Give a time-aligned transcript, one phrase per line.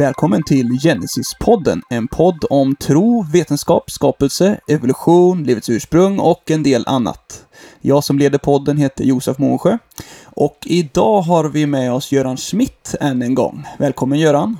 [0.00, 6.84] Välkommen till Genesis-podden, en podd om tro, vetenskap, skapelse, evolution, livets ursprung och en del
[6.86, 7.46] annat.
[7.80, 9.78] Jag som leder podden heter Josef Månsjö
[10.24, 13.66] och idag har vi med oss Göran Schmidt än en gång.
[13.78, 14.58] Välkommen Göran!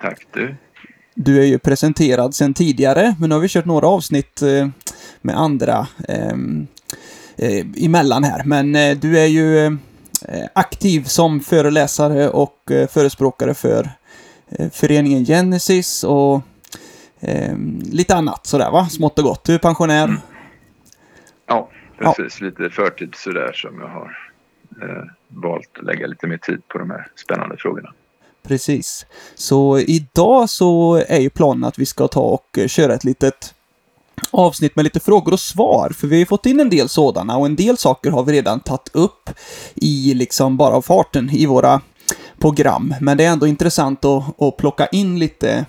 [0.00, 0.56] Tack du!
[1.14, 4.68] Du är ju presenterad sedan tidigare, men nu har vi kört några avsnitt eh,
[5.22, 6.66] med andra ehm,
[7.36, 8.42] eh, emellan här.
[8.44, 12.56] Men eh, du är ju eh, aktiv som föreläsare och
[12.88, 13.97] förespråkare för
[14.72, 16.42] föreningen Genesis och
[17.20, 17.56] eh,
[17.92, 19.44] lite annat sådär va, smått och gott.
[19.44, 20.04] Du är pensionär.
[20.04, 20.20] Mm.
[21.46, 22.40] Ja, precis.
[22.40, 24.18] Lite förtid sådär som jag har
[24.82, 27.92] eh, valt att lägga lite mer tid på de här spännande frågorna.
[28.42, 29.06] Precis.
[29.34, 33.54] Så idag så är ju planen att vi ska ta och eh, köra ett litet
[34.30, 37.36] avsnitt med lite frågor och svar, för vi har ju fått in en del sådana
[37.36, 39.30] och en del saker har vi redan tagit upp
[39.74, 41.80] i liksom bara av farten i våra
[42.38, 42.94] program.
[43.00, 45.64] Men det är ändå intressant att, att plocka in lite,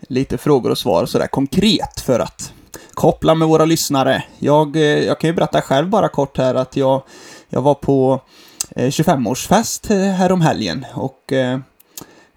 [0.00, 2.52] lite frågor och svar sådär konkret för att
[2.94, 4.24] koppla med våra lyssnare.
[4.38, 7.02] Jag, eh, jag kan ju berätta själv bara kort här att jag,
[7.48, 8.20] jag var på
[8.70, 11.32] eh, 25-årsfest eh, härom helgen och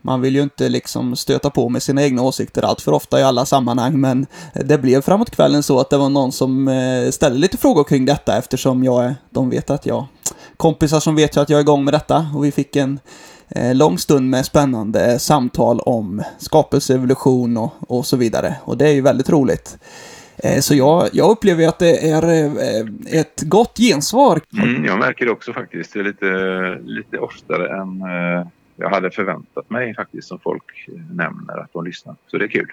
[0.01, 3.23] man vill ju inte liksom stöta på med sina egna åsikter allt för ofta i
[3.23, 6.69] alla sammanhang, men det blev framåt kvällen så att det var någon som
[7.11, 10.05] ställde lite frågor kring detta eftersom jag, de vet att jag,
[10.57, 12.99] kompisar som vet att jag är igång med detta och vi fick en
[13.49, 18.55] eh, lång stund med spännande samtal om skapelse, evolution och, och så vidare.
[18.63, 19.77] Och det är ju väldigt roligt.
[20.37, 22.45] Eh, så jag, jag upplever att det är
[23.19, 24.41] ett gott gensvar.
[24.63, 25.93] Mm, jag märker det också faktiskt.
[25.93, 28.03] Det är lite, lite oftare än
[28.75, 32.15] jag hade förväntat mig faktiskt som folk nämner att de lyssnar.
[32.27, 32.71] Så det är kul.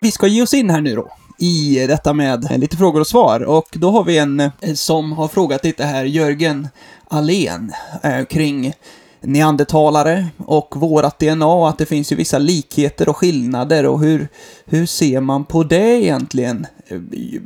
[0.00, 3.06] Vi ska ge oss in här nu då i detta med eh, lite frågor och
[3.06, 6.68] svar och då har vi en eh, som har frågat lite här, Jörgen
[7.08, 7.72] Alén,
[8.02, 8.72] eh, kring
[9.20, 14.28] neandertalare och vårat DNA och att det finns ju vissa likheter och skillnader och hur,
[14.64, 16.66] hur ser man på det egentligen?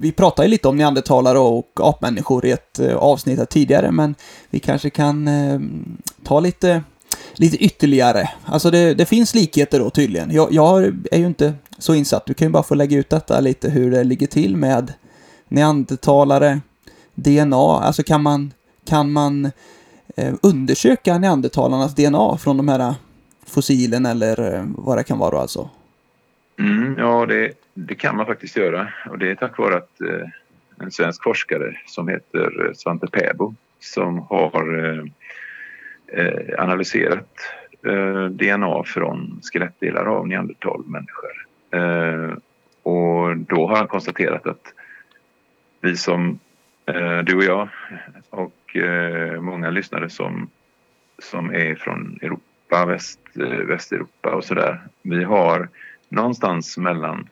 [0.01, 4.15] Vi pratade ju lite om neandertalare och apmänniskor i ett avsnitt här tidigare men
[4.51, 5.61] vi kanske kan eh,
[6.25, 6.83] ta lite,
[7.39, 8.31] lite ytterligare.
[8.45, 10.31] Alltså det, det finns likheter då tydligen.
[10.31, 13.41] Jag, jag är ju inte så insatt, du kan ju bara få lägga ut detta
[13.41, 14.93] lite hur det ligger till med
[15.49, 16.61] neandertalare,
[17.15, 18.53] DNA, alltså kan man,
[18.89, 19.45] kan man
[20.17, 22.95] eh, undersöka neandertalarnas DNA från de här eh,
[23.47, 25.71] fossilen eller eh, vad det kan vara då alltså?
[26.59, 30.29] Mm, ja, det, det, kan man faktiskt göra och det är tack vare att eh,
[30.81, 35.05] en svensk forskare som heter eh, Svante Pääbo som har eh
[36.13, 37.29] Eh, analyserat
[37.87, 41.47] eh, DNA från skelettdelar av neandertalmänniskor.
[41.71, 42.33] Eh,
[42.83, 44.73] och då har han konstaterat att
[45.81, 46.39] vi som
[46.87, 47.69] eh, du och jag
[48.31, 50.51] och eh, många lyssnare som,
[51.19, 54.81] som är från Europa, Väst, eh, Västeuropa och sådär.
[55.03, 55.69] Vi har
[56.09, 57.29] någonstans mellan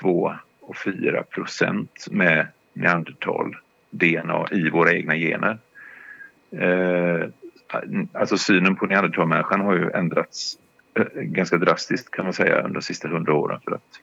[0.00, 5.58] 2 och 4 procent med neandertal-DNA i våra egna gener.
[6.50, 7.28] Eh,
[8.12, 10.58] Alltså synen på neandertalmänniskan har ju ändrats
[10.94, 13.60] eh, ganska drastiskt kan man säga under de sista hundra åren.
[13.64, 14.00] För att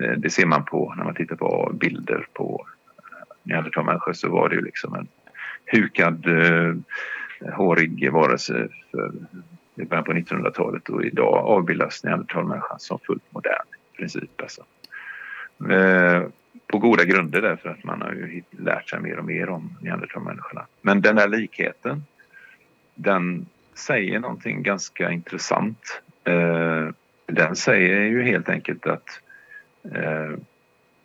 [0.00, 2.66] eh, det ser man på när man tittar på bilder på
[2.98, 5.08] eh, neandertalmänniskor så var det ju liksom en
[5.72, 6.26] hukad,
[7.52, 9.12] hårig varelse för,
[9.74, 14.40] i början på 1900-talet och idag avbildas neandertalmänniskan som fullt modern i princip.
[14.40, 14.64] Alltså.
[16.66, 20.66] På goda grunder därför att man har ju lärt sig mer och mer om neandertalmänniskorna.
[20.82, 22.02] Men den där likheten,
[22.96, 26.02] den säger någonting ganska intressant.
[26.24, 26.88] Eh,
[27.26, 29.20] den säger ju helt enkelt att,
[29.94, 30.38] eh,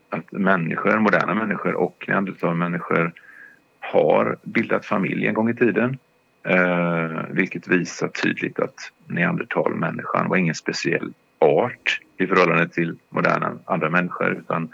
[0.10, 3.14] att människor, moderna människor och neandertalmänniskor
[3.80, 5.98] har bildat familj en gång i tiden.
[6.44, 13.90] Eh, vilket visar tydligt att neandertalmänniskan var ingen speciell art i förhållande till moderna andra
[13.90, 14.70] människor utan,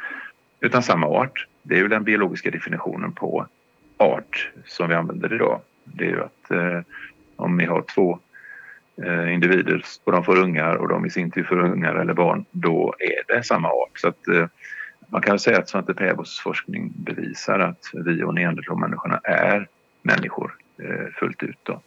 [0.60, 1.48] utan samma art.
[1.64, 3.48] Det är ju den biologiska definitionen på
[3.98, 5.62] art som vi använder idag.
[5.94, 6.82] Det är ju att eh,
[7.36, 8.20] om vi har två
[9.04, 12.46] eh, individer och de får ungar och de i sin tur får ungar eller barn,
[12.52, 14.00] då är det samma art.
[14.00, 14.48] Så att, eh,
[15.10, 19.68] man kan säga att Svante Pääbos forskning bevisar att vi och neandertalmänniskorna är
[20.02, 21.60] människor eh, fullt ut.
[21.64, 21.82] Då.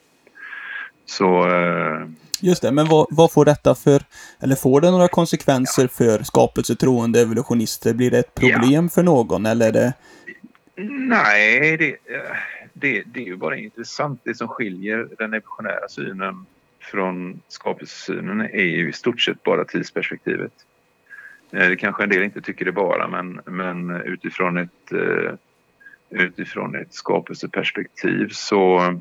[1.05, 1.49] Så...
[1.49, 2.06] Eh,
[2.43, 4.03] Just det, men vad, vad, får detta för,
[4.41, 5.88] eller får det några konsekvenser ja.
[5.88, 7.94] för skapelsetroende evolutionister?
[7.94, 8.88] Blir det ett problem ja.
[8.88, 9.93] för någon eller är det...
[10.91, 11.96] Nej, det,
[12.81, 14.21] det, det är ju bara intressant.
[14.25, 16.47] Det som skiljer den evolutionära synen
[16.81, 20.53] från skapelsesynen är ju i stort sett bara tidsperspektivet.
[21.53, 25.35] Eh, det kanske en del inte tycker det bara men, men utifrån ett, eh,
[26.11, 28.94] utifrån ett skapelseperspektiv så,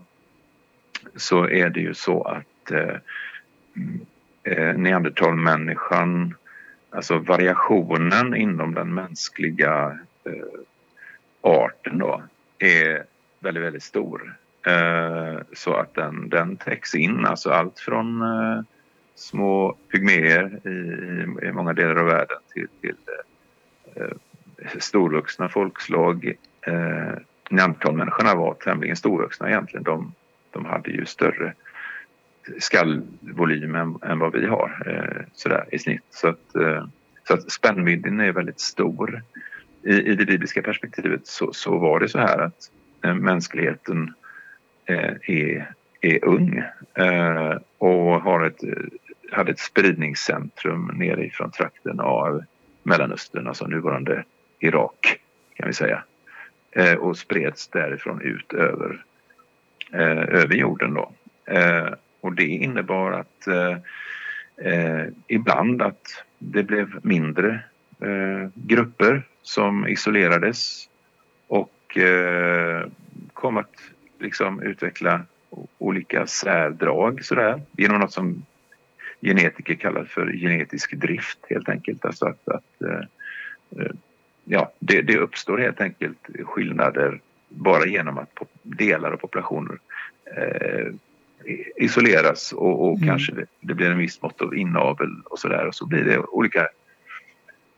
[1.15, 2.95] så är det ju så att eh,
[4.43, 6.35] eh neandertalmänniskan,
[6.89, 10.59] alltså variationen inom den mänskliga eh,
[11.41, 12.23] arten då,
[12.59, 13.03] är
[13.39, 14.35] väldigt, väldigt stor.
[14.65, 18.61] Eh, så att den, den täcks in, alltså allt från eh,
[19.15, 20.69] små pygméer i,
[21.47, 22.95] i, många delar av världen till, till
[23.95, 26.33] eh, storvuxna folkslag.
[27.49, 29.83] Neandertalmänniskorna var tämligen storvuxna egentligen.
[29.83, 30.13] De,
[30.51, 31.53] de hade ju större
[32.57, 36.03] skallvolym än, än vad vi har eh, sådär i snitt.
[36.09, 36.87] Så att, eh,
[37.27, 39.23] så att spännvidden är väldigt stor.
[39.83, 42.71] I, i det bibliska perspektivet så, så var det så här att
[43.03, 44.13] Eh, mänskligheten
[44.85, 46.63] eh, är, är ung
[46.93, 48.59] eh, och har ett,
[49.31, 52.43] hade ett spridningscentrum nerifrån trakten av
[52.83, 54.23] Mellanöstern, alltså nuvarande
[54.59, 55.19] Irak
[55.55, 56.03] kan vi säga.
[56.99, 59.03] Och spreds därifrån ut över,
[60.27, 61.11] över jorden då.
[62.21, 63.47] Och det innebar att
[65.27, 67.59] ibland att det blev mindre
[68.53, 70.89] grupper som isolerades
[71.89, 72.87] och eh,
[73.33, 73.75] kom att
[74.19, 75.21] liksom utveckla
[75.77, 78.45] olika särdrag sådär genom något som
[79.21, 82.05] genetiker kallar för genetisk drift helt enkelt.
[82.05, 82.99] Alltså att, att eh,
[83.81, 83.91] eh,
[84.43, 88.29] ja, det, det, uppstår helt enkelt skillnader bara genom att
[88.63, 89.77] delar av populationer
[90.37, 90.87] eh,
[91.75, 93.09] isoleras och, och mm.
[93.09, 96.19] kanske det, det, blir en viss mått av inavel och sådär och så blir det
[96.19, 96.67] olika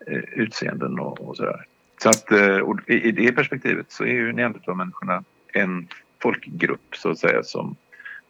[0.07, 1.65] eh, utseenden och, och sådär.
[2.03, 5.88] Så att eh, i, det perspektivet så är ju neandertalmänniskorna en
[6.21, 7.75] folkgrupp så att säga som,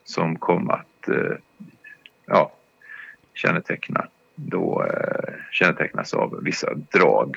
[0.03, 1.35] som kom att eh,
[2.25, 2.51] ja,
[3.33, 7.35] känneteckna då eh, kännetecknas av vissa drag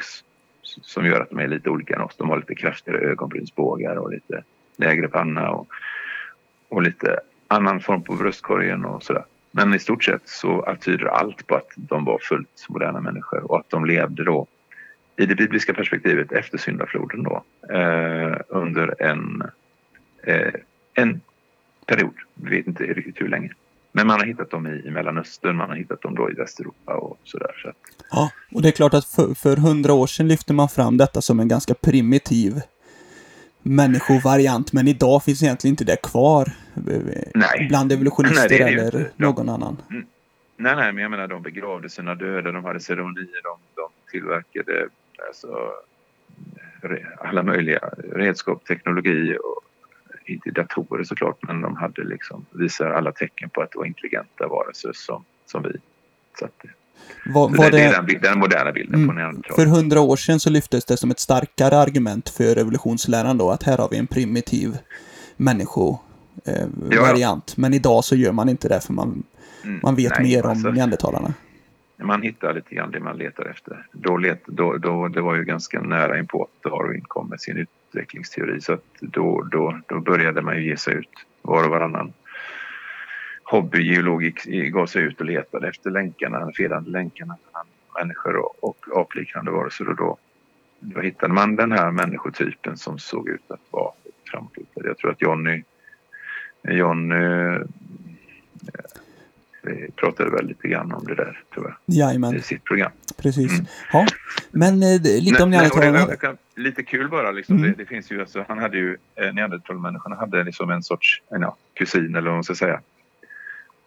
[0.62, 2.16] som gör att de är lite olika än oss.
[2.16, 4.42] De har lite kraftigare ögonbrynsbågar och lite
[4.76, 5.68] lägre panna och,
[6.68, 9.24] och lite annan form på bröstkorgen och sådär.
[9.50, 13.58] Men i stort sett så tyder allt på att de var fullt moderna människor och
[13.58, 14.46] att de levde då
[15.16, 17.44] i det bibliska perspektivet efter syndafloden då
[17.74, 19.42] eh, under en,
[20.22, 20.54] eh,
[20.94, 21.20] en
[21.86, 22.14] period.
[22.34, 23.52] Vi vet inte riktigt hur länge.
[23.92, 26.94] Men man har hittat dem i, i Mellanöstern, man har hittat dem då i Västeuropa
[26.94, 27.54] och sådär.
[27.62, 27.76] Så att...
[28.10, 29.04] Ja, och det är klart att
[29.38, 32.60] för hundra år sedan lyfte man fram detta som en ganska primitiv
[33.62, 36.52] människovariant, men idag finns egentligen inte det kvar.
[37.34, 37.66] Nej.
[37.68, 39.10] Bland evolutionister nej, det det eller inte.
[39.16, 39.76] någon annan.
[39.90, 40.06] Mm.
[40.56, 44.88] Nej, nej, men jag menar de begravde sina döda, de hade ceremonier, de, de tillverkade
[45.26, 45.70] alltså,
[47.18, 47.80] alla möjliga
[48.12, 49.60] redskap, teknologi och
[50.26, 54.48] inte datorer såklart, men de hade liksom, visar alla tecken på att det var intelligenta
[54.48, 55.72] varelser som, som vi.
[56.38, 56.64] Så att,
[57.26, 59.56] var, var det, det, är den, den moderna bilden mm, på neandertal.
[59.56, 63.62] För hundra år sedan så lyftes det som ett starkare argument för evolutionsläran då, att
[63.62, 64.78] här har vi en primitiv
[65.36, 67.50] människovariant.
[67.50, 69.22] Eh, Men idag så gör man inte det för man,
[69.64, 71.34] mm, man vet nej, mer alltså, om neandertalarna.
[71.96, 73.86] Man hittar lite grann det man letar efter.
[73.92, 77.56] Då, let, då, då, det var ju ganska nära inpå att Darwin kom med sin
[77.56, 82.12] utvecklingsteori så att då, då, då började man ju ge sig ut var och varannan
[83.44, 84.22] hobbygeolog
[84.72, 87.66] gav sig ut och letade efter länkarna, felande länkarna mellan
[87.98, 89.88] människor och, och apliknande varelser.
[89.88, 90.18] Och då,
[90.80, 93.92] då hittade man den här människotypen som såg ut att vara
[94.30, 94.86] framflyttad.
[94.86, 95.62] Jag tror att Johnny,
[96.62, 97.58] Johnny
[99.66, 101.96] eh, pratade väl lite grann om det där, tror jag.
[101.96, 102.36] Jajamän.
[102.36, 102.92] I sitt program.
[103.16, 103.52] Precis.
[103.52, 103.66] Mm.
[103.92, 104.06] Ja,
[104.50, 106.36] men eh, lite om neandertalarna.
[106.56, 107.56] Lite kul bara liksom.
[107.56, 107.70] Mm.
[107.70, 111.56] Det, det, finns ju alltså, han hade ju, eh, neandertalmänniskorna hade liksom en sorts, ja,
[111.74, 112.80] kusin eller vad man ska säga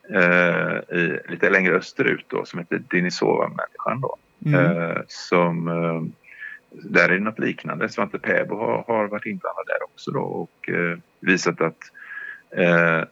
[0.09, 4.01] eh, i, lite längre österut då, som heter Denisova-människan.
[4.01, 4.81] Då, mm.
[4.81, 6.01] eh, som, eh,
[6.69, 7.89] där är det något liknande.
[7.89, 11.91] Svante Pääbo har, har varit inblandad där också då, och eh, visat att
[12.51, 13.03] eh,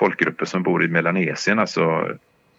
[0.00, 2.08] folkgrupper som bor i Melanesien, alltså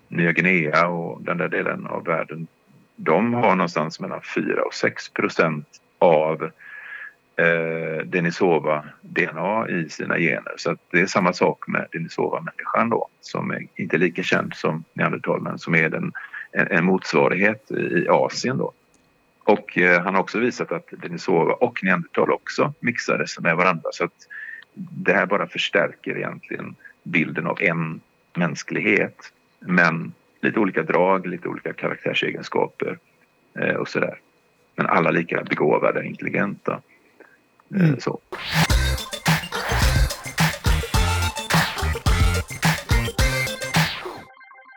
[0.07, 2.47] Nya Guinea och den där delen av världen,
[2.95, 5.67] de har någonstans mellan 4 och 6 procent
[5.99, 6.43] av
[7.35, 10.53] eh, Denisova-DNA i sina gener.
[10.57, 15.41] Så det är samma sak med Denisova-människan då som är inte lika känd som neandertal
[15.41, 16.11] men som är den,
[16.51, 18.71] en, en motsvarighet i Asien då.
[19.43, 24.03] Och eh, han har också visat att Denisova och neandertal också mixades med varandra så
[24.03, 24.27] att
[24.73, 28.01] det här bara förstärker egentligen bilden av en
[28.33, 32.97] mänsklighet men lite olika drag, lite olika karaktärsegenskaper
[33.59, 34.19] eh, och sådär.
[34.75, 36.81] Men alla lika begåvade, intelligenta.
[37.75, 37.93] Mm.
[37.93, 38.19] Eh, så.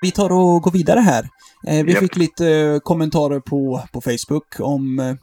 [0.03, 1.23] Vi tar och går vidare här.
[1.67, 1.99] Eh, vi yep.
[1.99, 5.17] fick lite eh, kommentarer på, på Facebook om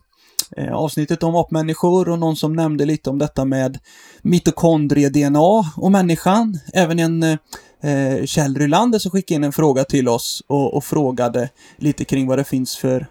[0.72, 3.79] avsnittet om apmänniskor och någon som nämnde lite om detta med
[4.22, 6.60] mitokondrie-DNA och människan.
[6.74, 7.24] Även en
[7.81, 12.27] eh, Kjell Rylander som skickade in en fråga till oss och, och frågade lite kring
[12.27, 13.08] vad det finns för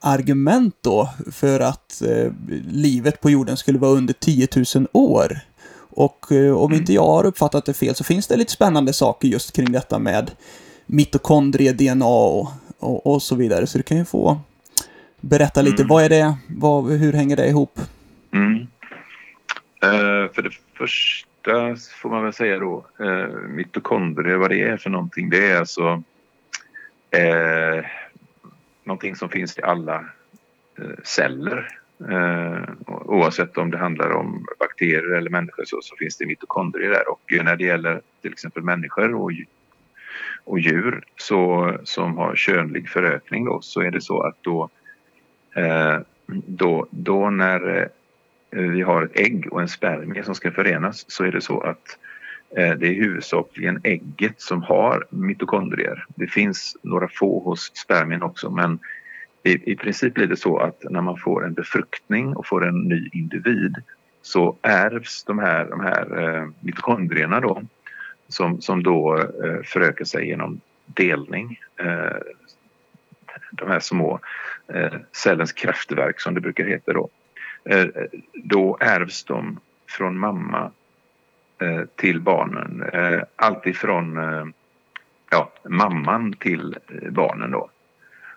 [0.00, 2.32] argument då för att eh,
[2.70, 5.40] livet på jorden skulle vara under 10 000 år.
[5.96, 9.28] Och eh, om inte jag har uppfattat det fel så finns det lite spännande saker
[9.28, 10.30] just kring detta med
[10.86, 12.48] mitokondrie-DNA och,
[12.78, 13.66] och, och, så vidare.
[13.66, 14.38] Så du kan ju få
[15.28, 15.82] berätta lite.
[15.82, 15.88] Mm.
[15.88, 16.36] Vad är det?
[16.48, 17.80] Vad, hur hänger det ihop?
[18.32, 18.66] Mm.
[19.82, 24.90] Eh, för det första får man väl säga då eh, mitokondrier, vad det är för
[24.90, 25.30] någonting.
[25.30, 26.02] Det är alltså
[27.10, 27.84] eh,
[28.84, 29.96] någonting som finns i alla
[30.78, 31.78] eh, celler.
[32.10, 37.10] Eh, oavsett om det handlar om bakterier eller människor så, så finns det mitokondrier där.
[37.10, 39.30] Och när det gäller till exempel människor och,
[40.44, 44.68] och djur så, som har könlig förökning då, så är det så att då,
[45.56, 45.98] Eh,
[46.46, 47.90] då, då när
[48.50, 51.60] eh, vi har ett ägg och en spermie som ska förenas så är det så
[51.60, 51.98] att
[52.56, 56.06] eh, det är huvudsakligen ägget som har mitokondrier.
[56.08, 58.78] Det finns några få hos spermien också men
[59.42, 62.80] i, i princip blir det så att när man får en befruktning och får en
[62.80, 63.74] ny individ
[64.22, 67.62] så ärvs de här, de här eh, mitokondrierna då
[68.28, 71.58] som, som då eh, förökar sig genom delning.
[71.76, 72.16] Eh,
[73.50, 74.20] de här små
[74.74, 77.08] eh, cellens kraftverk som det brukar heta då.
[77.64, 77.86] Eh,
[78.34, 80.70] då ärvs de från mamma
[81.58, 82.82] eh, till barnen.
[82.92, 84.46] Eh, Alltifrån eh,
[85.30, 87.70] ja, mamman till eh, barnen då.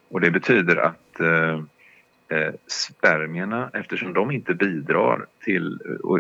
[0.10, 1.64] Och det betyder att eh,
[2.38, 5.80] eh, spermierna, eftersom de inte bidrar till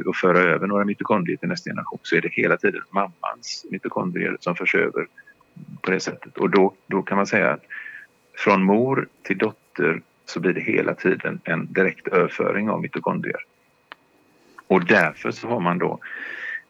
[0.09, 4.37] att föra över några mitokondrier till nästa generation så är det hela tiden mammans mitokondrier
[4.39, 5.07] som förs över
[5.81, 6.37] på det sättet.
[6.37, 7.63] Och då, då kan man säga att
[8.39, 13.41] från mor till dotter så blir det hela tiden en direkt överföring av mitokondrier.
[14.67, 15.99] Och därför så har man då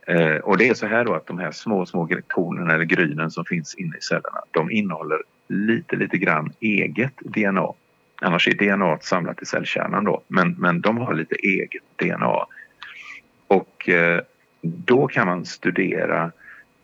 [0.07, 3.31] eh, och det är så här då att de här små, små kornen eller grynen
[3.31, 7.73] som finns inne i cellerna de innehåller lite, lite grann eget DNA.
[8.21, 12.45] Annars är DNA samlat i cellkärnan då, men, men de har lite eget DNA.
[13.47, 14.21] Och eh,
[14.61, 16.31] då kan man studera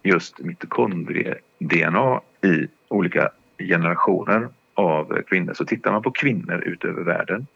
[0.04, 5.54] just mitokondrie-DNA i olika generationer av kvinnor.
[5.54, 7.48] Så tittar man på kvinnor utöver världen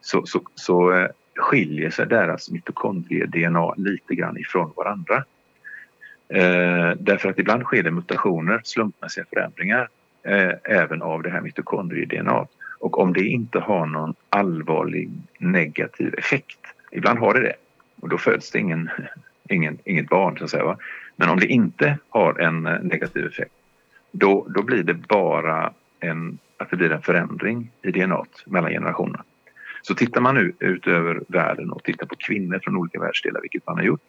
[0.00, 5.24] så, så, så eh, skiljer sig deras mitokondrie-DNA lite grann ifrån varandra.
[6.28, 9.88] Eh, därför att ibland sker det mutationer, slumpmässiga förändringar
[10.22, 12.46] eh, även av det här mitokondrie-DNA.
[12.80, 16.58] Och om det inte har någon allvarlig negativ effekt,
[16.90, 17.54] ibland har det det
[18.00, 18.90] och då föds det ingen,
[19.48, 20.64] ingen, inget barn så att säga.
[20.64, 20.78] Va?
[21.16, 23.52] Men om det inte har en eh, negativ effekt
[24.10, 29.24] då, då blir det bara en, att det blir en förändring i DNA mellan generationerna.
[29.82, 33.66] Så tittar man nu ut över världen och tittar på kvinnor från olika världsdelar, vilket
[33.66, 34.00] man har gjort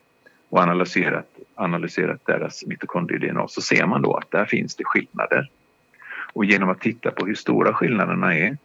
[0.50, 5.50] och analyserat, analyserat deras mitokondrie-DNA så ser man då att där finns det skillnader.
[6.34, 8.58] Och genom att titta på hur stora skillnaderna är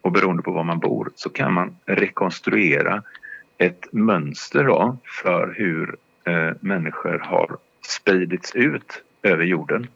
[0.00, 3.02] och beroende på var man bor så kan man rekonstruera
[3.58, 9.86] ett mönster då för hur eh, människor har spridits ut över jorden.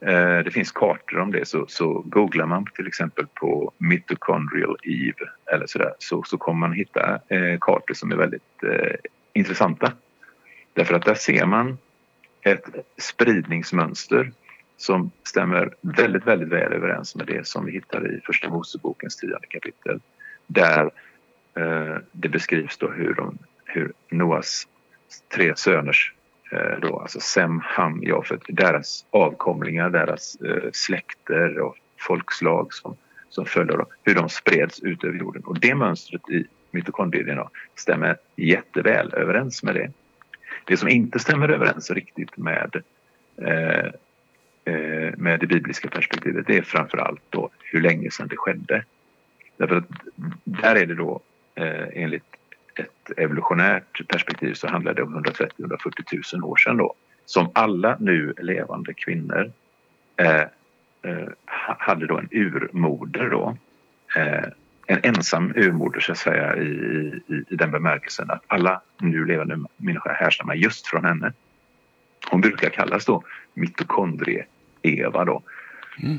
[0.00, 5.30] Eh, det finns kartor om det så, så googlar man till exempel på mitochondrial Eve
[5.52, 8.94] eller sådär så, så kommer man hitta eh, kartor som är väldigt eh,
[9.32, 9.92] intressanta.
[10.72, 11.78] Därför att där ser man
[12.42, 12.64] ett
[12.98, 14.32] spridningsmönster
[14.76, 19.46] som stämmer väldigt, väldigt väl överens med det som vi hittar i Första Mosebokens tionde
[19.48, 20.00] kapitel.
[20.46, 20.90] Där
[21.54, 24.68] eh, det beskrivs då hur, de, hur Noas
[25.34, 26.12] tre söners,
[26.50, 32.96] Eh, då, alltså Sem, Ham, Jafet, deras avkomlingar, deras eh, släkter och folkslag som,
[33.28, 35.42] som följer, dem, hur de spreds ut över jorden.
[35.42, 39.92] Och det mönstret i mitokondrierna stämmer jätteväl överens med det.
[40.64, 42.82] Det som inte stämmer överens riktigt med
[43.42, 43.86] eh,
[44.64, 48.84] eh med det bibliska perspektivet det är framförallt då hur länge sedan det skedde.
[49.56, 49.84] Därför att
[50.44, 51.20] där är det då
[51.54, 52.24] eh, enligt
[52.78, 56.94] ett evolutionärt perspektiv så handlar det om 130-140 000 år sedan då
[57.26, 59.52] som alla nu levande kvinnor
[60.16, 60.40] eh,
[61.02, 61.28] eh,
[61.78, 63.56] hade då en urmoder då.
[64.16, 64.44] Eh,
[64.86, 66.66] en ensam urmoder så att säga i,
[67.26, 71.32] i, i den bemärkelsen att alla nu levande människor härstammar just från henne.
[72.30, 73.22] Hon brukar kallas då
[73.54, 75.42] mitokondrie-Eva då.
[76.02, 76.18] Mm.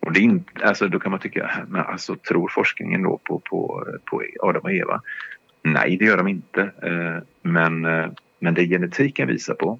[0.00, 3.38] Och det är inte, alltså då kan man tycka, men alltså tror forskningen då på,
[3.38, 5.02] på, på Adam och Eva?
[5.72, 6.60] Nej, det gör de inte.
[6.82, 8.06] Eh, men, eh,
[8.38, 9.78] men det genetiken visar på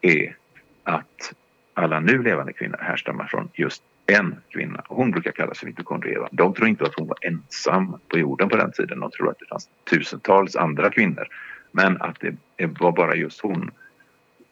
[0.00, 0.36] är
[0.84, 1.34] att
[1.74, 4.82] alla nu levande kvinnor härstammar från just en kvinna.
[4.88, 6.28] Hon brukar kallas för mitokondrieva.
[6.32, 9.00] De tror inte att hon var ensam på jorden på den tiden.
[9.00, 11.28] De tror att det fanns tusentals andra kvinnor.
[11.72, 12.36] Men att det
[12.80, 13.70] var bara just hon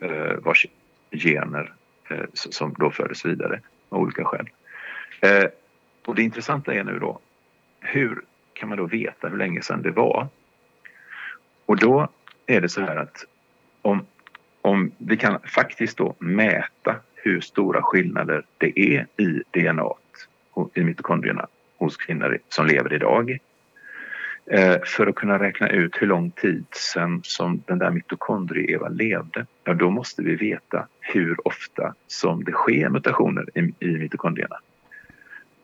[0.01, 0.67] eh, vars
[1.11, 1.73] gener
[2.35, 4.49] som då fördes vidare av olika skäl.
[6.07, 7.19] Och det intressanta är nu då,
[7.81, 8.23] hur
[8.53, 10.29] kan man då veta hur länge sedan det var?
[11.67, 12.09] Och då
[12.47, 13.25] är det så här att
[13.83, 14.07] om,
[14.63, 19.91] om vi kan faktiskt då mäta hur stora skillnader det är i DNA
[20.75, 23.39] i mitokondrierna hos kvinnor som lever idag
[24.47, 29.47] eh, för att kunna räkna ut hur lång tid sen som den där mitokondrie-Eva levde,
[29.65, 34.59] ja då måste vi veta hur ofta som det sker mutationer i, i mitokondrierna.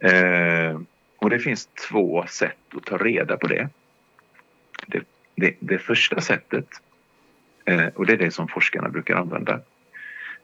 [0.00, 0.80] Eh,
[1.18, 3.68] och det finns två sätt att ta reda på det.
[4.86, 5.02] Det,
[5.40, 6.66] det, det första sättet,
[7.64, 9.60] eh, och det är det som forskarna brukar använda,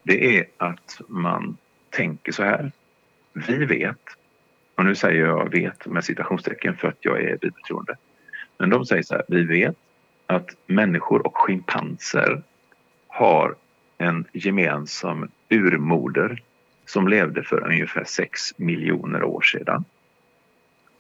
[0.03, 1.57] det är att man
[1.91, 2.73] tänker så här.
[3.33, 4.00] Vi vet,
[4.75, 7.97] och nu säger jag vet med citationstecken för att jag är bibeltroende.
[8.59, 9.76] Men de säger så här, vi vet
[10.26, 12.43] att människor och schimpanser
[13.09, 13.55] har
[13.99, 16.43] en gemensam urmoder
[16.87, 19.85] som levde för ungefär 6 miljoner år sedan.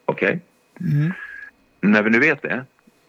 [0.04, 0.40] Okej?
[0.76, 0.92] Okay?
[0.92, 1.12] Mm.
[1.80, 2.64] När vi nu vet det,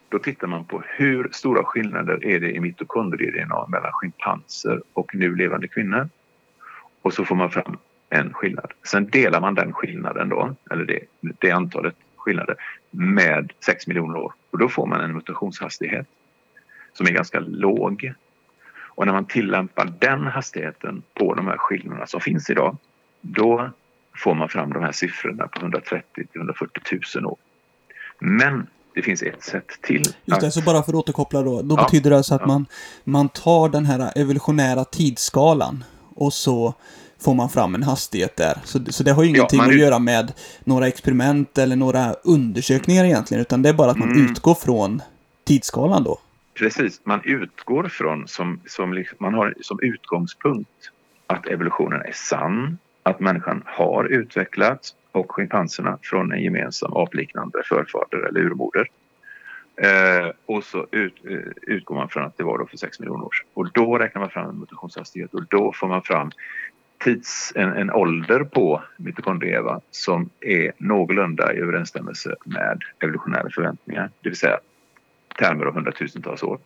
[0.09, 5.35] då tittar man på hur stora skillnader är det i mitokondrie-DNA mellan schimpanser och nu
[5.35, 6.09] levande kvinnor.
[7.01, 7.77] Och så får man fram
[8.09, 8.71] en skillnad.
[8.83, 12.55] Sen delar man den skillnaden då, eller det, det antalet skillnader
[12.91, 14.33] med 6 miljoner år.
[14.51, 16.07] Och då får man en mutationshastighet
[16.93, 18.13] som är ganska låg.
[18.79, 22.77] Och när man tillämpar den hastigheten på de här skillnaderna som finns idag,
[23.21, 23.69] då
[24.15, 27.37] får man fram de här siffrorna på 130 till 140 000 år.
[28.19, 28.67] Men
[28.98, 30.04] det finns ett sätt till.
[30.25, 31.62] Just det, så bara för att återkoppla då.
[31.62, 32.48] Då ja, betyder det alltså att ja.
[32.48, 32.66] man,
[33.04, 35.84] man tar den här evolutionära tidsskalan
[36.16, 36.74] och så
[37.20, 38.57] får man fram en hastighet där.
[38.64, 40.33] Så, så det har ju ingenting ja, att göra med
[40.64, 44.25] några experiment eller några undersökningar egentligen, utan det är bara att man mm.
[44.25, 45.01] utgår från
[45.44, 46.20] tidsskalan då.
[46.53, 50.92] Precis, man utgår från som, som man har som utgångspunkt
[51.27, 58.18] att evolutionen är sann, att människan har utvecklats och schimpanserna från en gemensam apliknande förfader
[58.18, 58.88] eller urmoder.
[59.82, 63.25] Eh, och så ut, eh, utgår man från att det var då för 6 miljoner
[63.25, 63.48] år sedan.
[63.53, 66.32] Och då räknar man fram en mutationshastighet och då får man fram
[66.98, 74.30] tids, en, en ålder på mitokondrieva som är någorlunda i överensstämmelse med evolutionära förväntningar, det
[74.30, 74.60] vill säga
[75.40, 76.60] termer av hundratusentals år.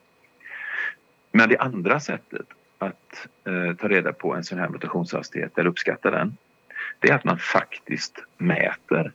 [1.32, 2.46] Men det andra sättet
[2.78, 6.38] att eh, ta reda på en sån här mutationshastighet eller uppskatta den,
[7.00, 9.12] det är att man faktiskt mäter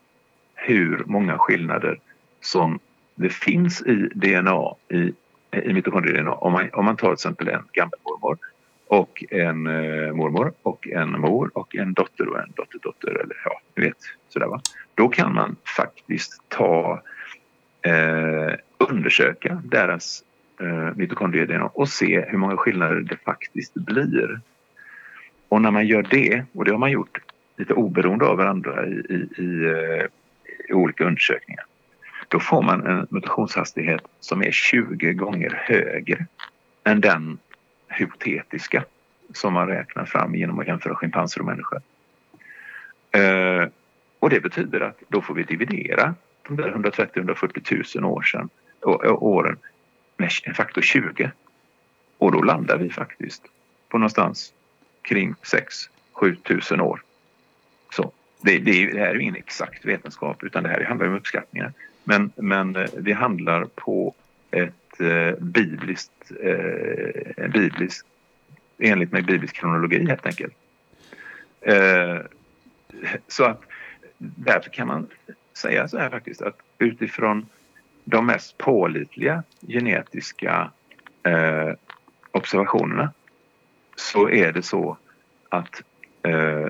[0.55, 1.99] hur många skillnader
[2.41, 2.79] som
[3.15, 5.13] det finns i DNA, i,
[5.53, 6.33] i mitokondrie-DNA.
[6.33, 8.39] Om man, om man tar till exempel en gammelmormor
[8.87, 13.61] och en eh, mormor och en mor och en dotter och en dotterdotter eller ja,
[13.75, 13.97] ni vet
[14.29, 14.61] sådär va.
[14.95, 17.03] Då kan man faktiskt ta
[17.83, 20.23] eh, undersöka deras
[20.61, 24.41] eh, mitokondrie-DNA och se hur många skillnader det faktiskt blir.
[25.49, 27.19] Och när man gör det, och det har man gjort
[27.57, 30.07] lite oberoende av varandra i, i, i, eh,
[30.69, 31.65] i olika undersökningar,
[32.29, 36.27] då får man en mutationshastighet som är 20 gånger högre
[36.85, 37.39] än den
[37.89, 38.85] hypotetiska
[39.35, 41.81] som man räknar fram genom att jämföra schimpanser och människor.
[43.11, 43.69] Eh,
[44.19, 48.49] och det betyder att då får vi dividera de där 130-140 000 år sedan,
[49.21, 49.59] åren
[50.17, 51.31] med en faktor 20.
[52.19, 53.43] Och då landar vi faktiskt
[53.89, 54.53] på någonstans
[55.03, 55.35] kring
[56.15, 57.03] 6-7 000 år.
[58.41, 61.73] Det, det, det, här är ju ingen exakt vetenskap utan det här handlar om uppskattningar.
[62.05, 64.15] Men, men eh, det handlar på
[64.51, 68.07] ett eh, bibliskt, eh, biblisk,
[68.79, 70.55] enligt med biblisk kronologi helt enkelt.
[71.61, 72.19] Eh,
[73.29, 73.63] så att
[74.19, 75.07] därför kan man
[75.55, 77.47] säga så här faktiskt att utifrån
[78.05, 80.71] de mest pålitliga genetiska
[81.23, 81.73] eh,
[82.31, 83.13] observationerna
[83.97, 84.97] så är det så
[85.49, 85.83] att
[86.23, 86.67] eh,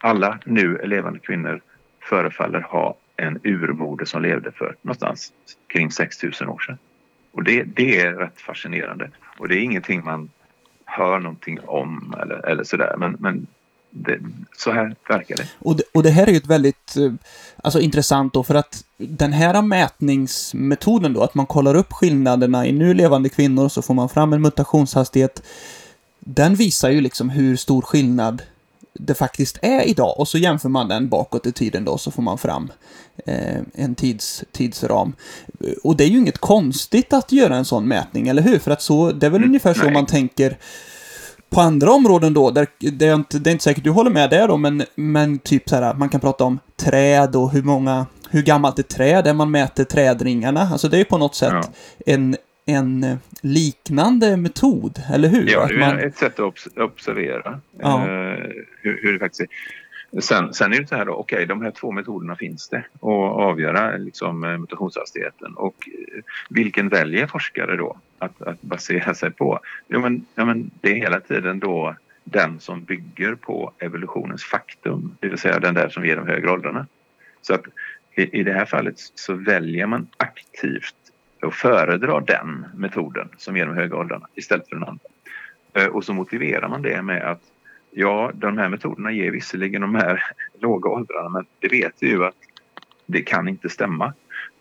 [0.00, 1.60] alla nu levande kvinnor
[2.00, 5.32] förefaller ha en urmoder som levde för någonstans
[5.66, 6.78] kring 6000 år sedan.
[7.32, 9.10] Och det, det är rätt fascinerande.
[9.38, 10.30] Och det är ingenting man
[10.84, 12.94] hör någonting om eller, eller sådär.
[12.98, 13.46] Men, men
[13.90, 14.18] det,
[14.56, 15.46] så här verkar det.
[15.58, 15.82] Och, det.
[15.94, 17.12] och det här är ju ett väldigt eh,
[17.62, 22.72] alltså, intressant då för att den här mätningsmetoden då, att man kollar upp skillnaderna i
[22.72, 25.42] nu levande kvinnor och så får man fram en mutationshastighet.
[26.18, 28.42] Den visar ju liksom hur stor skillnad
[28.92, 32.22] det faktiskt är idag och så jämför man den bakåt i tiden då så får
[32.22, 32.72] man fram
[33.26, 35.12] eh, en tids, tidsram.
[35.82, 38.58] Och det är ju inget konstigt att göra en sån mätning, eller hur?
[38.58, 40.58] För att så, det är väl mm, ungefär så man tänker
[41.50, 44.30] på andra områden då, där det är, inte, det är inte säkert du håller med
[44.30, 48.06] där då, men, men typ så här, man kan prata om träd och hur många,
[48.30, 50.68] hur gammalt ett träd är man mäter trädringarna.
[50.72, 51.64] Alltså det är på något sätt ja.
[52.06, 52.36] en,
[52.70, 55.48] en eh, liknande metod, eller hur?
[55.50, 57.98] Ja, det är man, ett sätt att obs- observera Ja.
[58.02, 58.44] eh,
[58.80, 59.48] hur, hur det faktiskt är.
[60.20, 63.02] Sen, sen är det så här då, okej, de här två metoderna finns det att
[63.02, 65.54] avgöra liksom, eh, mutationshastigheten.
[65.54, 65.88] Och
[66.50, 69.60] vilken väljer forskare då att, att basera sig på?
[69.88, 75.16] Jo, men, ja, men det är hela tiden då den som bygger på evolutionens faktum,
[75.20, 76.86] det vill säga den där som ger de högre åldrarna.
[77.42, 77.62] Så att
[78.16, 80.94] i, i det här fallet så väljer man aktivt
[81.42, 85.04] och föredrar den metoden som ger de höga åldrarna istället för den andra.
[85.72, 87.42] Eh, och så motiverar man det med att
[87.90, 90.22] ja, de här metoderna ger visserligen de här
[90.60, 92.36] låga åldrarna men det vet vi ju att
[93.06, 94.12] det kan inte stämma.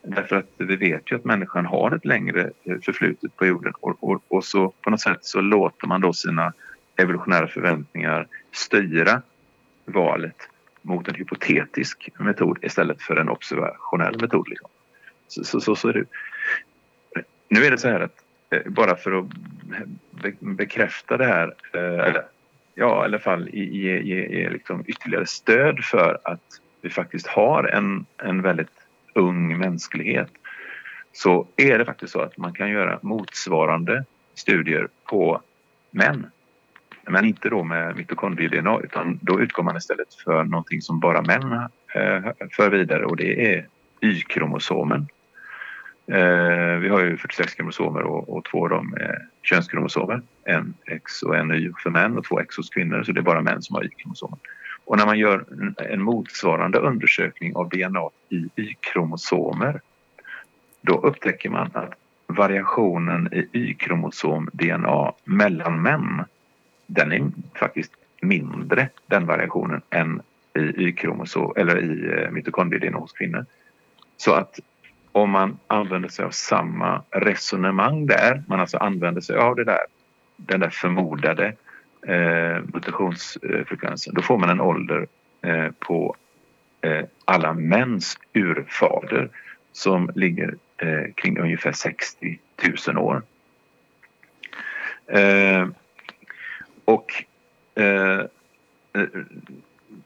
[0.04, 4.04] Därför att vi vet ju att människan har ett längre eh, förflutet på jorden och,
[4.04, 6.54] och, och så på något sätt så låter man då sina
[6.98, 9.22] evolutionära förväntningar styra
[9.86, 10.50] valet
[10.82, 14.50] mot en hypotetisk metod istället för en observationell metod.
[14.50, 14.70] Liksom.
[15.28, 16.06] Så, så, så, så är det.
[17.50, 19.26] Nu är det så här att eh, bara för att
[20.40, 22.24] bekräfta det här, eh, eller
[22.76, 26.42] ja, i alla fall ge, ge, ge, liksom ytterligare stöd för att
[26.82, 28.72] vi faktiskt har en, en väldigt
[29.14, 30.32] ung mänsklighet
[31.12, 35.42] så är det faktiskt så att man kan göra motsvarande studier på
[35.92, 36.32] män.
[37.04, 41.54] Men inte då med mitokondrie-DNA utan då utgår man istället för någonting som bara män
[41.96, 43.68] eh, för vidare och det är
[44.02, 45.08] Y-kromosomen.
[46.12, 50.22] Eh, vi har ju 46 kromosomer och, och två av dem är könskromosomer.
[50.44, 53.24] En X och en Y för män och två X hos kvinnor så det är
[53.24, 54.38] bara män som har Y-kromosomer.
[54.86, 55.46] Och när man gör
[55.78, 59.82] en, motsvarande undersökning av DNA i Y-kromosomer
[60.82, 61.94] då upptäcker man att
[62.28, 66.24] variationen i Y-kromosom-DNA mellan män
[66.88, 67.92] den är faktiskt
[68.22, 70.22] mindre den variationen än
[70.54, 73.46] i Y-kromosom eller i eh, mitokondrie-DNA hos kvinnor.
[74.18, 74.60] Så att
[75.12, 79.80] om man använder sig av samma resonemang där, man alltså använder sig av det där,
[80.36, 81.54] den där förmodade
[82.08, 85.08] eh, mutationsfrekvensen, då får man en ålder
[85.42, 86.16] eh, på
[86.82, 89.30] eh, alla mäns urfader
[89.72, 92.40] som ligger eh, kring ungefär 60
[92.88, 93.22] 000 år.
[95.08, 95.68] Eh,
[96.86, 97.24] och
[97.76, 98.20] eh,
[98.94, 99.08] eh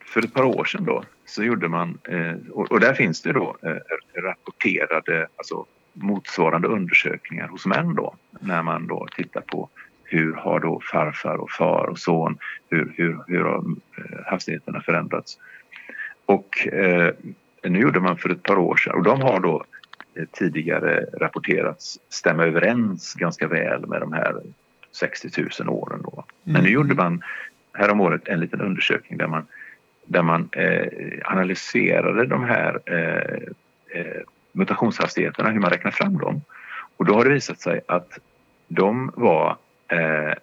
[0.06, 3.58] för ett par år sedan då så gjorde man, eh, och, där finns det då
[3.62, 9.70] eh, rapporterade, alltså motsvarande undersökningar hos män då när man då tittar på
[10.04, 12.38] hur har då farfar och far och son,
[12.70, 13.58] hur, hur, hur har
[13.98, 15.38] eh, hastigheterna förändrats?
[16.26, 17.14] Och eh,
[17.64, 19.66] nu gjorde man för ett par år sedan och de har då
[20.16, 24.36] eh, tidigare rapporterats stämma överens ganska väl med de här
[24.92, 26.26] 60 000 åren då.
[26.44, 27.22] Men nu gjorde man
[27.74, 29.46] häromåret en liten undersökning där man,
[30.14, 30.88] där man eh,
[31.24, 34.22] analyserade de här eh, eh
[34.56, 36.42] mutationshastigheterna, hur man räknar fram dem.
[36.98, 38.20] Och då har det visat sig att
[38.68, 40.34] de var eh,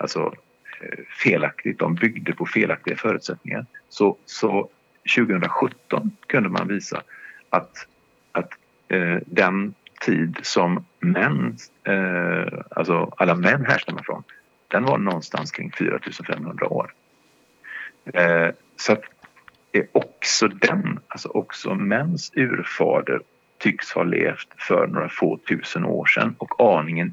[0.00, 0.34] alltså
[0.80, 3.66] eh, felaktigt, de byggde på felaktiga förutsättningar.
[3.88, 4.68] Så, så
[5.16, 7.02] 2017 kunde man visa
[7.50, 7.86] att,
[8.32, 8.50] att
[8.88, 14.22] eh, den tid som män, eh, alltså alla män härstammar från,
[14.68, 16.92] den var någonstans kring 4500 år.
[18.14, 19.02] Eh, så att
[19.78, 23.20] eh, också den, alltså också mäns urfader
[23.58, 27.12] tycks ha levt för några få tusen år sedan och aningen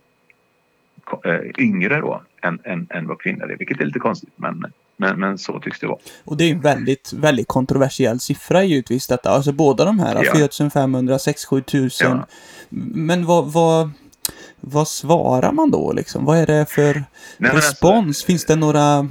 [1.25, 4.65] eh, yngre då än, än, än vad kvinnor är, vilket är lite konstigt men,
[4.97, 5.99] men, men så tycks det vara.
[6.25, 9.29] Och det är ju en väldigt, väldigt kontroversiell siffra givetvis detta.
[9.29, 10.31] Alltså båda de här, Ja.
[10.35, 12.07] 4500, 6 7000.
[12.11, 12.27] Ja.
[12.95, 13.91] Men vad, vad,
[14.59, 16.25] vad svarar man då liksom?
[16.25, 17.03] Vad är det för Nej,
[17.37, 18.07] men respons?
[18.07, 19.09] alltså- Finns det några...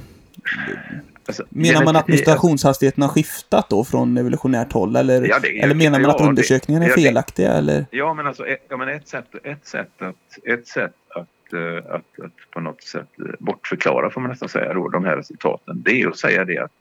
[1.25, 4.95] Alltså, Menar man att mutationshastigheten har skiftat då från evolutionärt håll?
[4.95, 7.53] Eller, Ja, det är- eller menar man att ja, det- undersökningarna är ja, det- felaktiga?
[7.53, 7.85] Eller?
[7.91, 10.15] Ja, men alltså ett, ja, men ett, sätt, ett, sätt att,
[10.47, 14.73] ett sätt att, eh, att, att på något sätt eh, bortförklara, får man nästan säga,
[14.73, 16.71] då, de här resultaten, det är att säga det att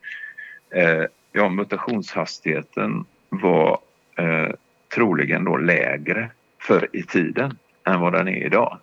[0.70, 3.78] eh, ja, mutationshastigheten var
[4.16, 4.48] eh,
[4.94, 8.78] troligen då lägre förr i tiden än vad den är idag,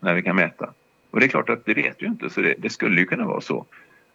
[0.00, 0.70] när vi kan mäta.
[1.10, 3.24] Och det är klart att det vet vi inte, så det, det skulle ju kunna
[3.26, 3.66] vara så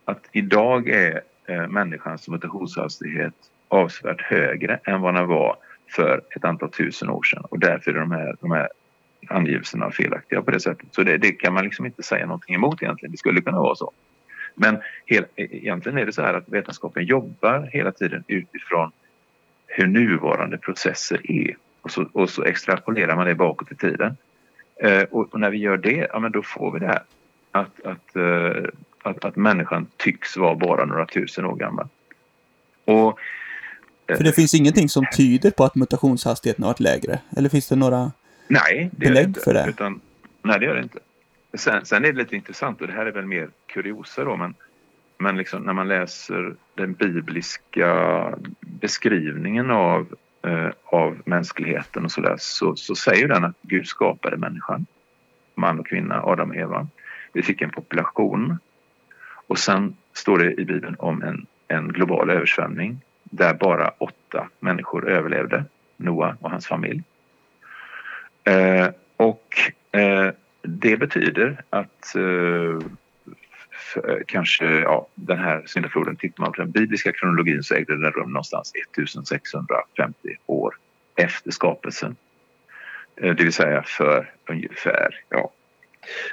[0.05, 3.33] att idag är eh, människans mutationshastighet
[3.67, 5.57] avsevärt högre än vad den var
[5.95, 8.69] för ett antal tusen år sedan och därför är de här, de här
[9.29, 10.87] angivelserna felaktiga på det sättet.
[10.91, 13.11] Så det, det kan man liksom inte säga någonting emot egentligen.
[13.11, 13.91] Det skulle kunna vara så.
[14.55, 18.91] Men hel, e, egentligen är det så här att vetenskapen jobbar hela tiden utifrån
[19.67, 24.17] hur nuvarande processer är och så, och så extrapolerar man det bakåt i tiden.
[24.83, 27.03] Eh, och, och när vi gör det, ja men då får vi det här
[27.51, 28.69] att, att, eh,
[29.05, 31.87] att, att människan tycks vara bara några tusen år gammal.
[32.85, 33.19] Och
[34.07, 37.19] För det finns ingenting som tyder på att mutationshastigheten har varit lägre?
[37.37, 38.11] Eller finns det några...
[38.47, 39.39] Nej, det belägg inte.
[39.39, 39.65] för det?
[39.69, 40.01] Utan,
[40.45, 40.99] Nej, det gör det inte.
[41.53, 44.53] Sen, sen är det lite intressant och det här är väl mer kuriosa då men,
[45.17, 50.15] men liksom när man läser den bibliska beskrivningen av,
[50.47, 54.85] eh, av mänskligheten och sådär så, så säger den att Gud skapade människan,
[55.55, 56.87] man och kvinna, Adam och Eva.
[57.33, 58.57] Vi fick en population
[59.47, 65.09] och sen står det i Bibeln om en, en global översvämning där bara åtta människor
[65.09, 65.63] överlevde,
[65.97, 67.03] Noa och hans familj.
[68.43, 69.55] Eh, och
[69.91, 70.31] eh,
[70.61, 72.79] det betyder att eh,
[74.27, 78.33] kanske ja, den här syndafloden, tittar man på den bibliska kronologin så ägde den rum
[78.33, 80.75] någonstans 1650 år
[81.15, 82.15] efter skapelsen.
[83.15, 85.51] Eh, det vill säga för ungefär, ja,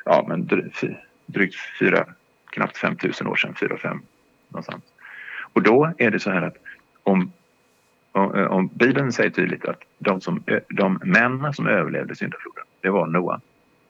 [0.04, 0.46] ja men
[1.26, 2.06] drygt fyra,
[2.52, 4.02] knappt 5000 år sedan, fyra, fem
[4.48, 4.84] någonstans.
[5.52, 6.56] Och då är det så här att
[7.02, 7.32] om,
[8.12, 12.64] om, eh, om Bibeln säger tydligt att de, som, eh, de män som överlevde syndafloden,
[12.80, 13.40] det var Noa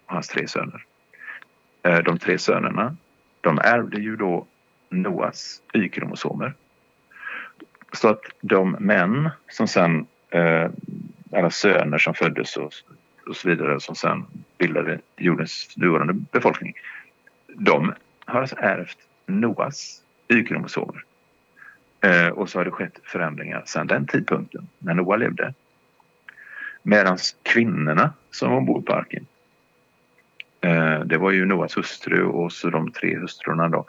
[0.06, 0.84] och hans tre söner.
[1.82, 2.96] Eh, de tre sönerna,
[3.40, 4.46] de ärvde ju då
[4.88, 6.54] Noas Y-kromosomer.
[7.92, 10.06] Så att de män som sen,
[11.32, 12.72] alla söner som föddes och,
[13.26, 14.26] och så vidare som sen
[14.58, 16.74] bildade jordens nuvarande befolkning.
[17.54, 17.92] De
[18.26, 21.04] har alltså ärvt Noas Y-kromosomer.
[22.00, 25.54] Eh, och så har det skett förändringar sedan den tidpunkten, när Noa levde.
[26.82, 29.26] Medan kvinnorna som var ombord på arken,
[30.60, 33.84] eh, det var ju Noas hustru och så de tre hustrurna då.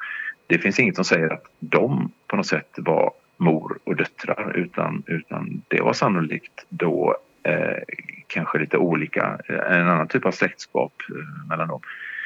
[0.48, 5.04] Det finns inget som säger att de på något sätt var mor och döttrar utan,
[5.08, 7.84] utan det var sannolikt då eh,
[8.28, 11.82] kanske lite olika, en annan typ av släktskap eh, mellan dem.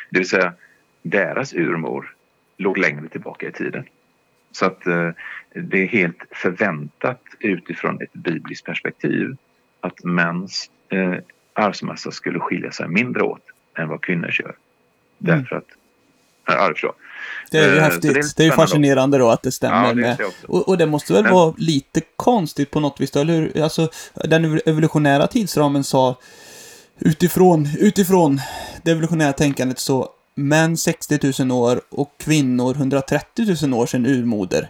[0.09, 0.53] Det vill säga
[1.01, 2.13] deras urmor
[2.57, 3.85] låg längre tillbaka i tiden.
[4.51, 5.09] Så att eh,
[5.53, 9.35] det är helt förväntat utifrån ett bibliskt perspektiv
[9.81, 11.15] att mäns eh,
[11.53, 13.41] arvsmassa skulle skilja sig mindre åt
[13.77, 14.45] än vad kvinnor gör.
[14.45, 14.55] Mm.
[15.17, 15.67] Därför att
[16.49, 16.73] Ja,
[17.51, 18.13] det är ju eh, häftigt.
[18.13, 20.17] Det är, det är fascinerande då att det stämmer ja, det med.
[20.47, 21.33] Och, och, det måste väl Men...
[21.33, 23.61] vara lite konstigt på något vis eller hur?
[23.61, 26.15] Alltså, den evolutionära tidsramen sa
[26.99, 28.39] utifrån, utifrån
[28.83, 34.69] det evolutionära tänkandet så män 60 000 år och kvinnor 130 000 år sedan urmoder.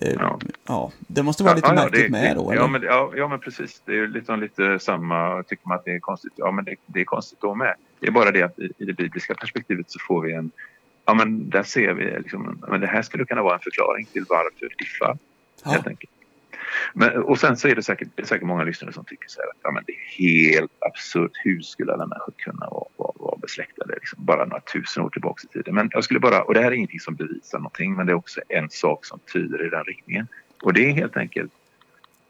[0.00, 0.38] Eh, ja.
[0.66, 0.92] ja.
[0.98, 2.62] det måste vara lite ja, märkligt det, med då, eller?
[2.62, 3.82] Ja men, ja, ja, men precis.
[3.84, 7.00] Det är liksom lite samma, tycker man att det är konstigt, ja men det, det
[7.00, 7.74] är konstigt då med.
[8.00, 10.50] Det är bara det att i, i, det bibliska perspektivet så får vi en,
[11.04, 14.24] ja men där ser vi liksom, men det här skulle kunna vara en förklaring till
[14.28, 15.18] varför Iffa,
[15.64, 15.70] ja.
[15.70, 16.10] helt enkelt.
[16.94, 19.40] Men, och sen så är det säkert, det är säkert många lyssnare som tycker så
[19.40, 21.30] här att ja, men det är helt absurt.
[21.44, 25.42] Hur skulle alla människor kunna vara, vara, vara besläktade liksom, bara några tusen år tillbaka
[25.50, 25.74] i tiden?
[25.74, 28.16] Men jag skulle bara, och det här är ingenting som bevisar någonting men det är
[28.16, 30.28] också en sak som tyder i den riktningen.
[30.62, 31.52] Och det är helt enkelt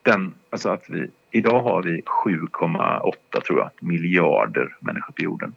[0.03, 5.55] den, alltså att vi, idag har vi 7,8 tror jag miljarder människor på jorden.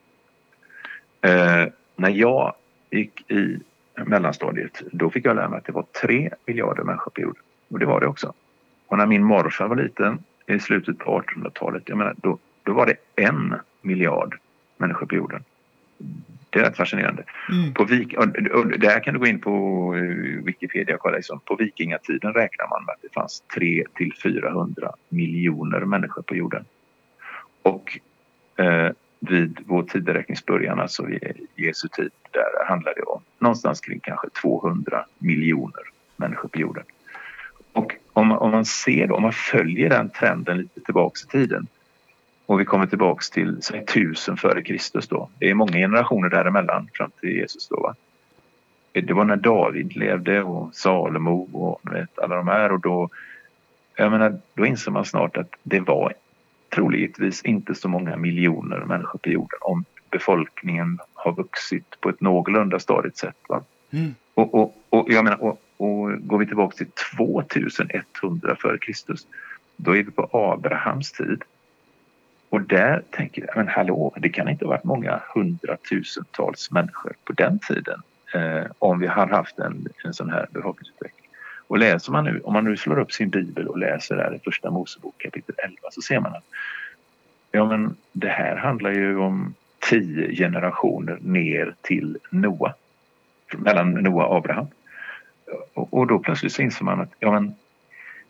[1.22, 2.54] Eh, när jag
[2.92, 3.60] gick i
[4.06, 7.42] mellanstadiet då fick jag lära mig att det var 3 miljarder människor på jorden.
[7.70, 8.34] Och det var det också.
[8.90, 12.86] Och när min morfar var liten i slutet på 1800-talet, jag menar, då, då var
[12.86, 14.38] det en miljard
[14.78, 15.44] människor på jorden.
[16.50, 17.24] Det är rätt fascinerande.
[17.50, 17.74] Mm.
[17.74, 18.28] På vik och,
[18.80, 19.52] där kan du gå in på
[19.96, 21.16] uh, Wikipedia och kolla.
[21.16, 26.36] Liksom, på vikingatiden räknar man med att det fanns 3 till 400 miljoner människor på
[26.36, 26.66] jorden.
[27.62, 28.00] Och
[28.56, 31.08] eh, vid vår tideräkningsbörjan, alltså
[31.56, 35.84] Jesu tid, där handlar det om någonstans kring kanske 200 miljoner
[36.16, 36.84] människor på jorden.
[38.30, 41.68] Om man, om man ser då, om man följer den trenden lite tillbaks i tiden
[42.46, 45.30] och vi kommer tillbaks till säg, tusen före Kristus då.
[45.40, 47.80] Det är många generationer däremellan fram till Jesus då.
[47.80, 47.96] Va?
[48.94, 53.10] Det var när David levde och Salomo och vet, alla de här och då,
[53.96, 56.14] jag menar, då inser man snart att det var
[56.76, 62.80] troligtvis inte så många miljoner människor på jorden om befolkningen har vuxit på ett någorlunda
[62.80, 63.38] stadigt sätt.
[63.50, 63.64] Va?
[63.92, 64.16] Mm.
[64.34, 69.16] Och, och, och, jag menar, och, och går vi tillbaka till 2100 f.Kr.
[69.76, 71.44] Då är vi på Abrahams tid.
[72.50, 77.34] Och där tänker jag, men hallå, det kan inte ha varit många hundratusentals människor på
[77.34, 78.02] den tiden
[78.34, 81.30] eh, om vi har haft en, en sån här befolkningsutveckling.
[81.68, 84.40] Och läser man nu, om man nu slår upp sin bibel och läser där i
[84.40, 86.46] första Mosebok kapitel 11 så ser man att
[87.52, 89.54] ja men det här handlar ju om
[89.90, 92.74] tio generationer ner till Noa.
[93.58, 94.68] Mellan Noa och Abraham.
[95.74, 97.54] Och, då plötsligt så inser man att ja, men,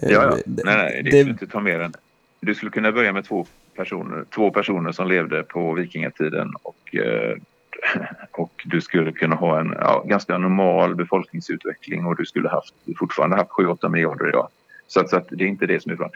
[0.00, 0.36] eh, Ja, ja.
[0.46, 1.92] Nej, nej, det, det- skulle inte ta mer än...
[2.40, 7.36] Du skulle kunna börja med två personer, två personer som levde på vikingatiden och, eh,
[8.32, 13.36] och du skulle kunna ha en ja, ganska normal befolkningsutveckling och du skulle haft, fortfarande
[13.36, 14.48] haft 7-8 miljarder idag.
[14.86, 16.10] Så, att, så att det är inte det som är bra.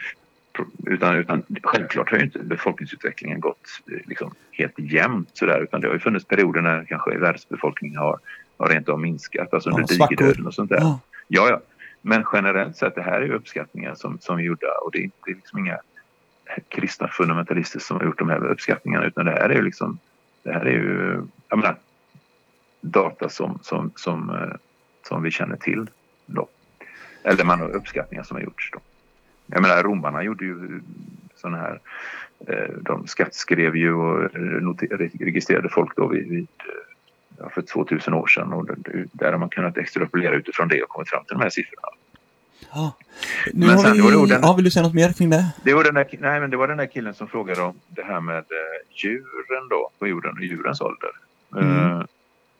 [0.85, 5.87] Utan, utan självklart har ju inte befolkningsutvecklingen gått eh, liksom, helt jämnt sådär utan det
[5.87, 8.19] har ju funnits perioder när kanske världsbefolkningen har,
[8.57, 10.15] har rent av minskat, alltså Ja, under svackor.
[10.15, 10.77] digerdöden och sånt där.
[10.79, 10.99] Ja.
[11.27, 11.61] Ja, ja.
[12.01, 15.03] Men generellt sett, det här är ju uppskattningar som, som är gjorda och det är
[15.03, 15.77] inte liksom inga
[16.69, 19.97] kristna fundamentalister som har gjort de här uppskattningarna utan det här är ju liksom,
[20.43, 21.75] det här är ju, jag menar,
[22.81, 24.55] data som, som, som, eh,
[25.07, 25.89] som vi känner till
[26.25, 26.47] då.
[27.23, 28.79] Eller man har uppskattningar som har gjorts då.
[29.47, 30.81] Jag menar, romarna gjorde ju
[31.35, 31.79] sådana här,
[32.47, 36.94] eh, de skattskrev ju och noter- registrerade folk då vid, vid eh, ja,
[37.53, 38.67] för 2000 år sedan och
[39.11, 41.87] där har man kunnat extrapolera utifrån det och kommit fram till de här siffrorna.
[42.73, 42.97] Ja.
[43.53, 43.97] Nu Men har sen vi...
[44.11, 45.45] det orden- Ja, vill du säga något mer kring det?
[45.63, 48.03] Det var, den där, nej, men det var den där killen som frågade om det
[48.03, 48.43] här med eh,
[49.03, 51.09] djuren då, på jorden och djurens ålder.
[51.55, 51.77] Mm.
[51.91, 52.03] Eh,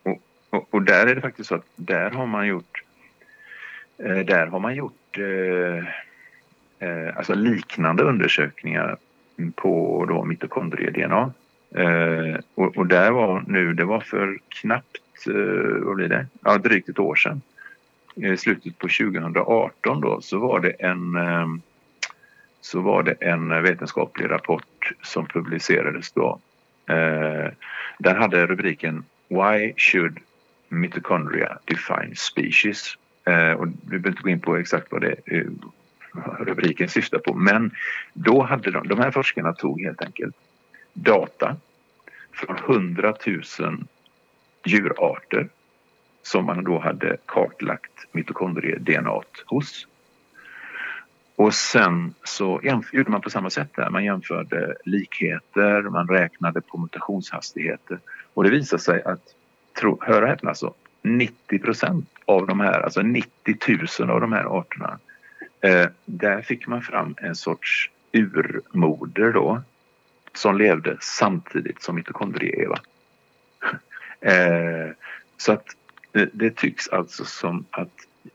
[0.02, 0.18] och,
[0.50, 2.82] och, och där är det faktiskt så att där har man gjort
[3.98, 8.96] eh, där har man gjort eh, alltså liknande undersökningar
[9.54, 11.32] på då mitokondrie-DNA.
[11.76, 16.58] Eh, och, och där var nu, det var för knappt, eh, vad blir det, ja
[16.58, 17.40] drygt ett år sedan.
[18.14, 21.46] I slutet på 2018 då så var det en eh,
[22.60, 26.38] så var det en vetenskaplig rapport som publicerades då.
[26.88, 27.52] Eh,
[27.98, 30.18] den hade rubriken Why should
[30.68, 32.98] mitochondria define species?
[33.24, 35.46] Eh, och vi behöver inte gå in på exakt vad det eh,
[36.38, 37.34] rubriken syftar på.
[37.34, 37.70] Men
[38.12, 40.36] då hade de, de här forskarna tog helt enkelt
[40.96, 41.56] data
[42.32, 43.84] från 100 000
[44.64, 45.48] djurarter
[46.22, 49.86] som man då hade kartlagt mitokondrie-DNA hos.
[51.36, 52.60] Och sen så
[52.92, 53.90] gjorde man på samma sätt där.
[53.90, 57.98] Man jämförde likheter, man räknade på mutationshastigheter
[58.34, 59.22] och det visade sig att,
[59.80, 63.56] tro, hör och häpna alltså, 90 procent av de här, alltså 90
[64.00, 64.98] 000 av de här arterna,
[65.60, 69.62] eh, där fick man fram en sorts urmoder då
[70.36, 72.78] som levde samtidigt som mitokondrie-Eva.
[74.20, 74.94] eh,
[75.36, 75.66] så att
[76.32, 77.92] det, tycks alltså som att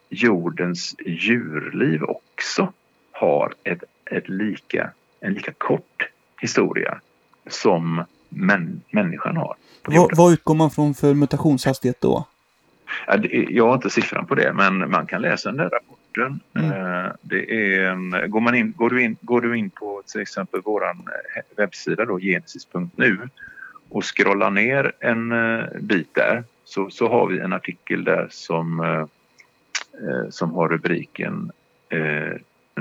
[0.09, 2.73] jordens djurliv också
[3.11, 6.09] har ett, ett lika, en lika kort
[6.41, 6.99] historia
[7.47, 9.55] som män, människan har.
[9.85, 12.27] Vad, vad utgår man från för mutationshastighet då?
[13.49, 16.00] Jag har inte siffran på det, men man kan läsa den där rapporten.
[16.17, 16.71] Mm.
[16.71, 20.21] Eh, Det är, en- går, man in, går, du in, går du in på till
[20.21, 20.83] exempel vår
[21.57, 23.29] webbsida då, genesis.nu
[23.89, 28.79] och scrollar ner en eh, bit där så, så har vi en artikel där som,
[28.79, 29.05] eh,
[30.09, 31.51] eh, som har rubriken
[31.89, 32.33] eh,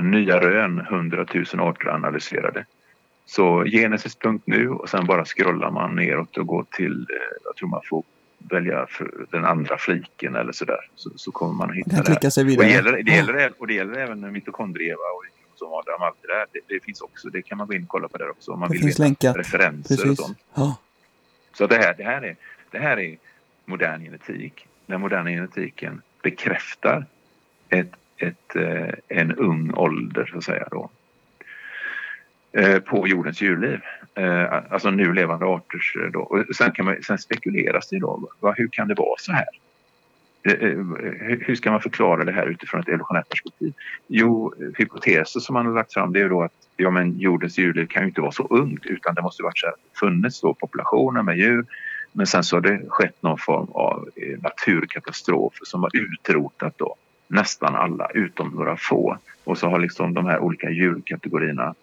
[0.03, 2.65] Nya rön, 100 000 arter analyserade.
[3.25, 7.81] Så genesis.nu och sen bara scrollar man neråt och går till, eh, jag tror man
[7.89, 8.03] får
[8.49, 10.89] välja för den andra fliken eller sådär.
[10.95, 12.31] Så, så kommer man att hitta det.
[12.31, 12.67] sig Och vidare.
[12.67, 15.23] det, gäller, det, gäller, och det gäller även mitokondrieva och
[15.57, 16.45] kromosomer och allt det där.
[16.51, 18.59] Det, det finns också, det kan man gå in och kolla på där också om
[18.59, 19.37] man Det vill veta länkat.
[19.37, 20.17] referenser och Precis.
[20.25, 20.37] sånt.
[20.53, 20.77] Ja.
[21.53, 22.35] Så det här, det, här är,
[22.71, 23.17] det här är
[23.65, 24.67] modern genetik.
[24.85, 27.05] Den moderna genetiken bekräftar
[27.69, 30.67] ett, ett, eh, en ung ålder, så att säga.
[30.71, 30.89] Då,
[32.51, 33.79] eh, på jordens djurliv.
[34.15, 35.95] Eh, Alltså nu levande arters.
[35.95, 36.19] Eh, då.
[36.19, 38.29] Och sen, kan man, sen spekuleras det då.
[38.39, 39.47] va, hur kan det vara så här?
[40.43, 40.77] Eh, eh,
[41.41, 43.73] hur ska man förklara det här utifrån ett evolutionärt perspektiv?
[44.07, 47.85] Jo, hypoteser som man har lagt fram det är då att ja, men jordens djurliv
[47.87, 51.21] kan ju inte vara så ungt utan det måste varit så här, funnits då populationer
[51.21, 51.65] med djur
[52.11, 54.09] men sen så har det skett någon form av
[54.39, 56.95] naturkatastrof som har utrotat då
[57.27, 61.73] nästan alla utom några få och så har liksom de här olika djurkategorierna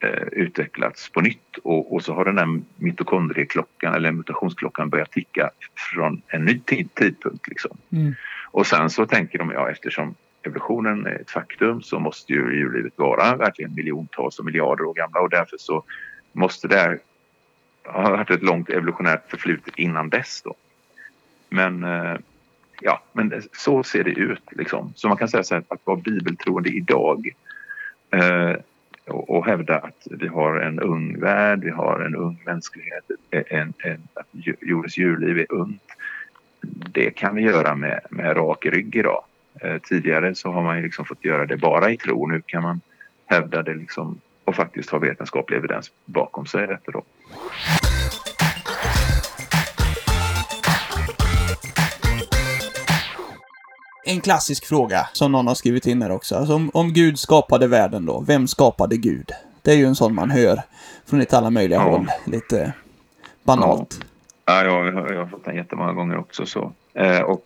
[0.00, 5.50] eh, utvecklats på nytt och, och så har den här mitokondrieklockan eller mutationsklockan börjat ticka
[5.74, 7.48] från en ny tid, tidpunkt.
[7.48, 7.76] Liksom.
[7.92, 8.14] Mm.
[8.50, 12.92] Och sen så tänker de, ja eftersom evolutionen är ett faktum så måste ju djurlivet
[12.96, 15.84] vara verkligen miljontals och miljarder år gamla och därför så
[16.32, 16.98] måste det här
[17.84, 20.54] har haft ett långt evolutionärt förflutet innan dess då.
[21.48, 22.16] Men eh,
[22.80, 24.92] ja, men så ser det ut liksom.
[24.96, 27.28] Så man kan säga så här att vara bibeltroende idag
[28.10, 28.56] eh,
[29.10, 33.72] och, och hävda att vi har en ung värld, vi har en ung mänsklighet, en,
[33.78, 34.26] en, att
[34.60, 35.82] jordens djurliv är ungt.
[36.92, 39.24] Det kan vi göra med, med rak rygg idag.
[39.60, 42.26] Eh, tidigare så har man ju liksom fått göra det bara i tro.
[42.26, 42.80] Nu kan man
[43.26, 47.02] hävda det liksom och faktiskt ha vetenskaplig evidens bakom sig detta då.
[54.10, 56.36] En klassisk fråga som någon har skrivit in här också.
[56.36, 59.30] Alltså om, om Gud skapade världen då, vem skapade Gud?
[59.62, 60.58] Det är ju en sån man hör
[61.06, 61.90] från lite alla möjliga ja.
[61.90, 62.06] håll.
[62.24, 62.72] Lite
[63.42, 64.06] banalt.
[64.44, 66.72] Ja, ja jag, har, jag har fått den jättemånga gånger också så.
[66.94, 67.44] Eh, och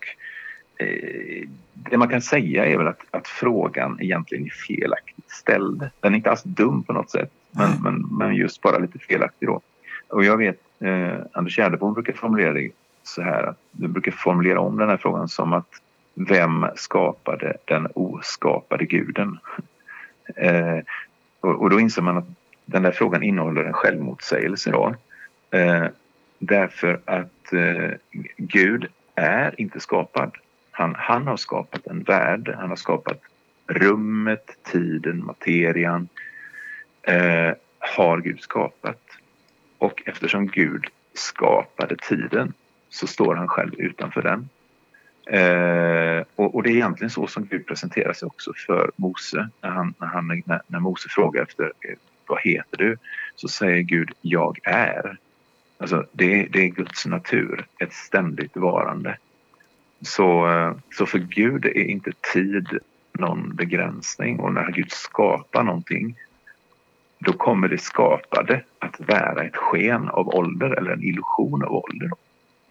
[0.78, 5.90] eh, det man kan säga är väl att, att, frågan egentligen är felaktigt ställd.
[6.00, 7.82] Den är inte alls dum på något sätt, men, mm.
[7.82, 9.60] men, men just bara lite felaktig då.
[10.08, 12.70] Och jag vet, eh, Anders Gärdebom brukar formulera det
[13.02, 15.68] så här att du brukar formulera om den här frågan som att
[16.14, 19.38] vem skapade den oskapade guden?
[20.36, 20.78] Eh,
[21.40, 22.28] och, och, då inser man att
[22.64, 24.94] den där frågan innehåller en självmotsägelse då.
[25.50, 25.86] Eh,
[26.38, 27.90] därför att eh,
[28.36, 30.36] Gud är inte skapad.
[30.70, 33.20] Han, han har skapat en värld, han har skapat
[33.66, 36.08] rummet, tiden, materian.
[37.02, 39.00] Eh, har Gud skapat.
[39.78, 42.52] Och eftersom Gud skapade tiden
[42.88, 44.48] så står han själv utanför den.
[45.26, 49.48] Eh, och, och, det är egentligen så som Gud presenterar sig också för Mose.
[49.60, 51.96] När, han, när, han, när, när Mose frågar efter eh,
[52.26, 52.96] vad heter du?
[53.36, 55.16] Så säger Gud jag är.
[55.78, 59.18] Alltså det, det är Guds natur, ett ständigt varande.
[60.00, 62.78] Så, eh, så för Gud är inte tid
[63.12, 66.16] någon begränsning och när Gud skapar någonting
[67.18, 72.10] då kommer det skapade att vara ett sken av ålder eller en illusion av ålder.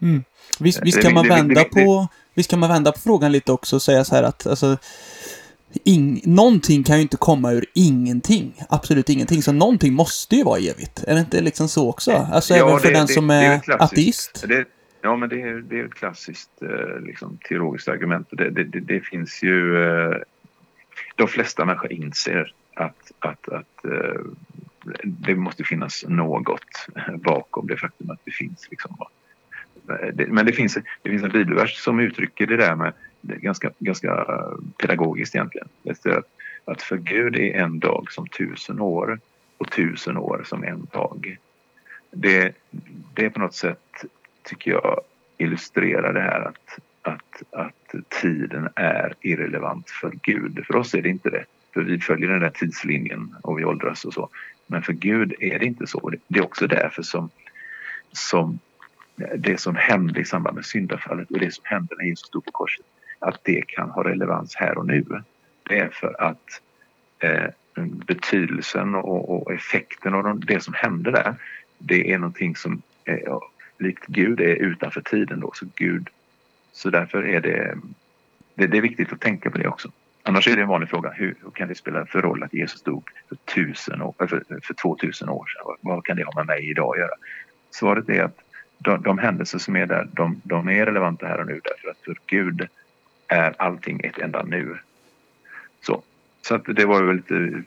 [0.04, 0.24] Mm.
[0.60, 3.82] Visst, visst, kan man vända på, visst kan man vända på frågan lite också och
[3.82, 4.78] säga så här att alltså,
[5.84, 8.54] ing, någonting kan ju inte komma ur ingenting.
[8.70, 9.42] Absolut ingenting.
[9.42, 11.04] Så någonting måste ju vara evigt.
[11.04, 12.12] Är det inte liksom så också?
[12.12, 14.46] Alltså ja, även för det, den det, som är, är ateist.
[15.02, 18.28] Ja, men det är, det är ett klassiskt eh, liksom, teologiskt argument.
[18.32, 19.84] Det, finns ju...
[19.84, 20.16] Eh,
[21.16, 24.22] de flesta människor inser att, att, att eh,
[25.04, 28.68] det måste finnas något bakom det faktum att det finns.
[28.72, 28.98] Liksom,
[29.90, 33.72] Eh, men det finns, det finns en bibelvers som uttrycker det där med det ganska,
[33.80, 35.68] ganska eh, pedagogiskt egentligen.
[35.84, 36.26] Det att,
[36.66, 39.20] att för Gud är en dag som tusen år
[39.58, 41.38] och tusen år som en dag.
[42.12, 42.56] Det,
[43.14, 44.06] det på något sätt
[44.44, 45.02] tycker jag
[45.38, 50.66] illustrerar det här att, att, att tiden är irrelevant för Gud.
[50.68, 51.46] För oss är det inte det.
[51.74, 54.30] För vi följer den där tidslinjen och vi åldras och så.
[54.68, 56.12] Men för Gud är det inte så.
[56.28, 57.30] Det är också därför som,
[58.12, 58.60] som
[59.16, 62.52] det som hände i samband med syndafallet och det som hände när Jesus stod på
[62.52, 62.86] korset,
[63.20, 65.06] att det kan ha relevans här och nu.
[65.64, 66.62] Det är för att
[67.20, 67.50] eh,
[67.84, 71.36] betydelsen och, och, effekten av det som hände där,
[71.78, 73.38] det är någonting som eh,
[73.80, 75.52] likt Gud är utanför tiden då.
[75.54, 76.10] Så Gud,
[76.72, 77.78] så därför är det,
[78.56, 79.92] det, det är viktigt att tänka på det också.
[80.24, 81.12] Annars är det en vanlig fråga.
[81.12, 84.74] Hur, hur kan det spela för roll att Jesus dog för, tusen år, för, för
[84.74, 85.64] 2000 år sedan?
[85.66, 87.16] Vad, vad, kan det ha med mig idag att göra?
[87.72, 88.38] Svaret är att
[88.84, 91.98] de, de händelser som är där, de, de är relevanta här och nu därför att
[92.06, 92.68] för Gud
[93.28, 94.78] är allting ett enda nu.
[95.82, 96.04] Så,
[96.42, 97.64] så att det var väl lite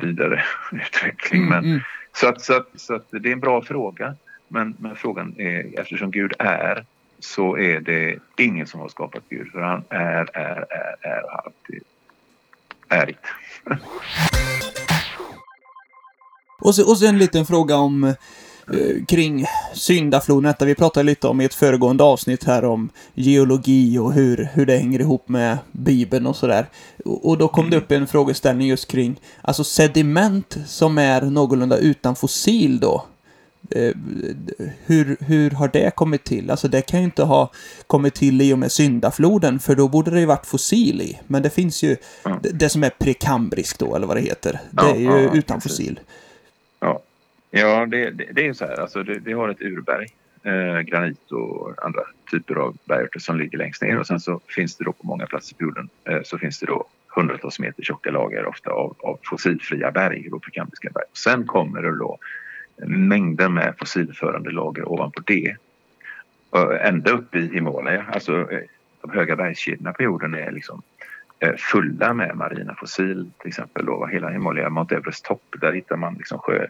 [0.00, 1.48] vidare utveckling.
[1.48, 1.80] Men, mm, mm.
[2.12, 4.14] Så, att, så, att, så att det är en bra fråga.
[4.48, 6.84] Men, men frågan är, eftersom Gud är
[7.18, 9.52] så är det ingen som har skapat Gud.
[9.52, 11.82] För han är, är, är, är och alltid
[12.88, 13.26] ärigt.
[16.60, 18.14] och, så, och så en liten fråga om Eh,
[19.08, 24.48] kring syndafloden, vi pratade lite om i ett föregående avsnitt här om geologi och hur,
[24.52, 26.66] hur det hänger ihop med Bibeln och sådär.
[27.04, 31.76] Och, och då kom det upp en frågeställning just kring, alltså sediment som är någorlunda
[31.76, 33.04] utan fossil då.
[33.70, 33.92] Eh,
[34.84, 36.50] hur, hur har det kommit till?
[36.50, 37.52] Alltså det kan ju inte ha
[37.86, 41.20] kommit till i och med syndafloden, för då borde det ju varit fossil i.
[41.26, 41.96] Men det finns ju
[42.42, 44.60] det, det som är prekambriskt då, eller vad det heter.
[44.70, 46.00] Det är ju ja, ja, utan fossil.
[47.54, 48.80] Ja, det, det, det är ju så här.
[48.80, 50.06] Alltså, det, vi har ett urberg,
[50.42, 52.00] eh, granit och andra
[52.30, 55.26] typer av bergarter som ligger längst ner och sen så finns det då på många
[55.26, 56.86] platser på jorden eh, så finns det då
[57.16, 61.04] hundratals meter tjocka lager ofta av, av fossilfria berg, då prekambriska berg.
[61.12, 62.18] Sen kommer det då
[62.86, 65.56] mängder med fossilförande lager ovanpå det.
[66.80, 68.60] ända upp i Himalaya, alltså eh,
[69.02, 70.82] de höga bergskedjorna på jorden är liksom
[71.38, 73.86] eh, fulla med marina fossil till exempel.
[73.86, 76.66] Då, hela Himalaya, Mount Everest topp, där hittar man liksom sjö,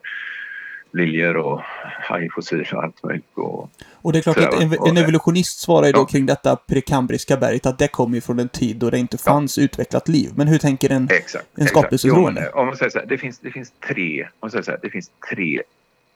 [0.92, 1.60] liljor och
[2.02, 3.26] hajfossil och allt möjligt.
[3.34, 6.06] Och, Och det är klart att en, en evolutionist svarar ju då Ja.
[6.06, 9.58] kring detta prekambriska berget att det kommer ju från en tid då det inte fanns
[9.58, 10.30] utvecklat liv.
[10.36, 11.08] Men hur tänker en...
[11.10, 11.46] Exakt.
[11.58, 11.68] En
[12.04, 14.62] men, eh, Om man säger så här, det finns, det finns tre, om man säger
[14.62, 15.62] så här, det finns tre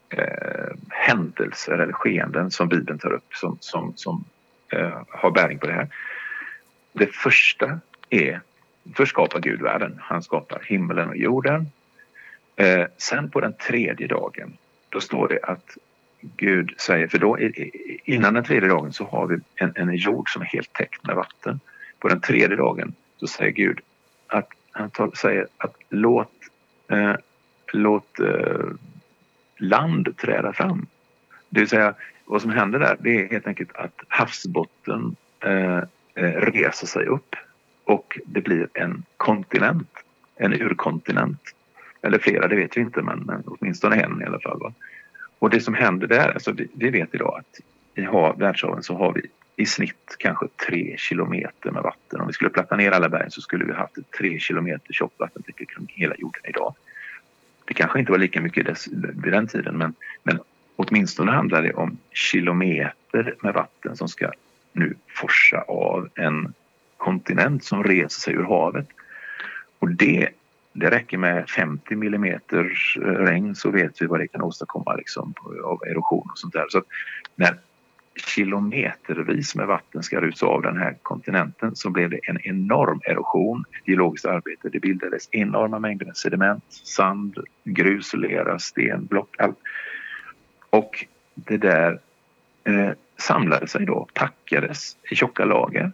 [0.09, 4.25] eh, händelser eller skeenden som Bibeln tar upp som, som, som
[4.73, 5.89] eh, har bäring på det här.
[6.93, 8.41] Det första är,
[8.95, 9.99] först skapar Gud världen.
[10.01, 11.71] Han skapar himlen och jorden.
[12.57, 14.57] Eh, sen på den tredje dagen,
[14.97, 15.77] då står det att
[16.21, 17.39] Gud säger, för då
[18.05, 21.17] innan den tredje dagen så har vi en, en jord som är helt täckt med
[21.17, 21.61] vatten.
[21.99, 23.81] På den tredje dagen så säger Gud
[24.27, 26.33] att han tar, säger att låt,
[26.89, 27.15] eh,
[27.73, 28.67] låt eh,
[29.57, 30.87] land träda fram.
[31.49, 31.95] Det vill säga
[32.25, 35.79] vad som händer där det är helt enkelt att havsbotten eh,
[36.15, 37.37] eh reser sig upp
[37.85, 39.91] och det blir en kontinent,
[40.37, 41.56] en urkontinent.
[42.07, 44.59] Eller flera, det vet vi inte men, men åtminstone en i alla fall.
[44.61, 44.73] Va?
[45.39, 47.61] Och det som händer där, alltså vi, vi vet idag att
[47.95, 49.23] i hav, världshaven så har vi
[49.57, 52.21] i snitt kanske tre kilometer med vatten.
[52.21, 55.21] Om vi skulle platta ner alla bergen så skulle vi haft ett tre kilometer tjockt
[55.21, 56.75] vattentäcke kring hela jorden idag.
[57.65, 60.39] Det kanske inte var lika mycket dess, vid den tiden men, men
[60.77, 64.31] åtminstone handlar det om kilometer med vatten som ska
[64.73, 66.55] nu forsa av en
[66.97, 68.89] kontinent som reser sig ur havet.
[69.79, 70.29] Och det,
[70.77, 72.39] det räcker med 50 mm eh,
[73.01, 76.67] regn så vet vi vad det kan åstadkomma liksom, av erosion och sånt där.
[76.69, 76.87] Så att
[77.35, 77.59] när
[78.17, 83.65] kilometervis med vatten ska rusa av den här kontinenten så blev det en enorm erosion,
[83.71, 84.69] ett geologiskt arbete.
[84.69, 89.59] Det bildades enorma mängder sediment, sand, grus, lera, sten, block, allt.
[90.71, 92.01] Och det där
[92.65, 95.93] eh, samlade sig då, packades i tjocka lager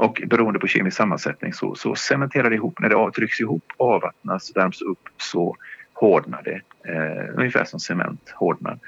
[0.00, 2.80] och beroende på kemisk sammansättning så, så cementerar det ihop.
[2.80, 5.56] När det trycks ihop, avvattnas, värms upp så
[5.92, 6.60] hårdnar det.
[6.92, 8.78] Eh, ungefär som cement hårdnar.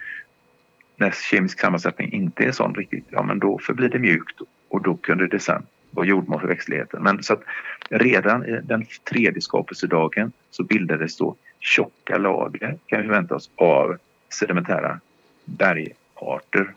[0.97, 4.97] När kemisk sammansättning inte är sån riktigt, ja men då förblir det mjukt och då
[4.97, 7.03] kunde det sen vara jordmån för växtligheten.
[7.03, 7.43] Men så att
[7.91, 13.97] redan i den tredje skapelsedagen så bildades då tjocka lager kan vi förvänta oss av
[14.29, 15.01] sedimentära
[15.45, 16.75] bergarter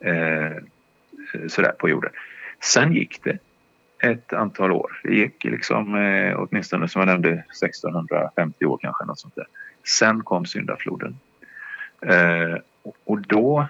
[0.00, 0.52] eh, eh
[1.48, 2.10] sådär på jorden.
[2.60, 3.38] Sen gick det
[4.02, 5.00] ett antal år.
[5.02, 9.46] Det gick liksom eh, åtminstone som jag nämnde 1650 år kanske något sånt där.
[9.84, 11.16] Sen kom syndafloden.
[12.06, 12.56] Eh,
[13.04, 13.66] och- då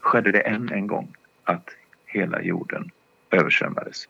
[0.00, 1.14] skedde det än en gång
[1.44, 1.68] att
[2.06, 2.90] hela jorden
[3.30, 4.08] översvämmades.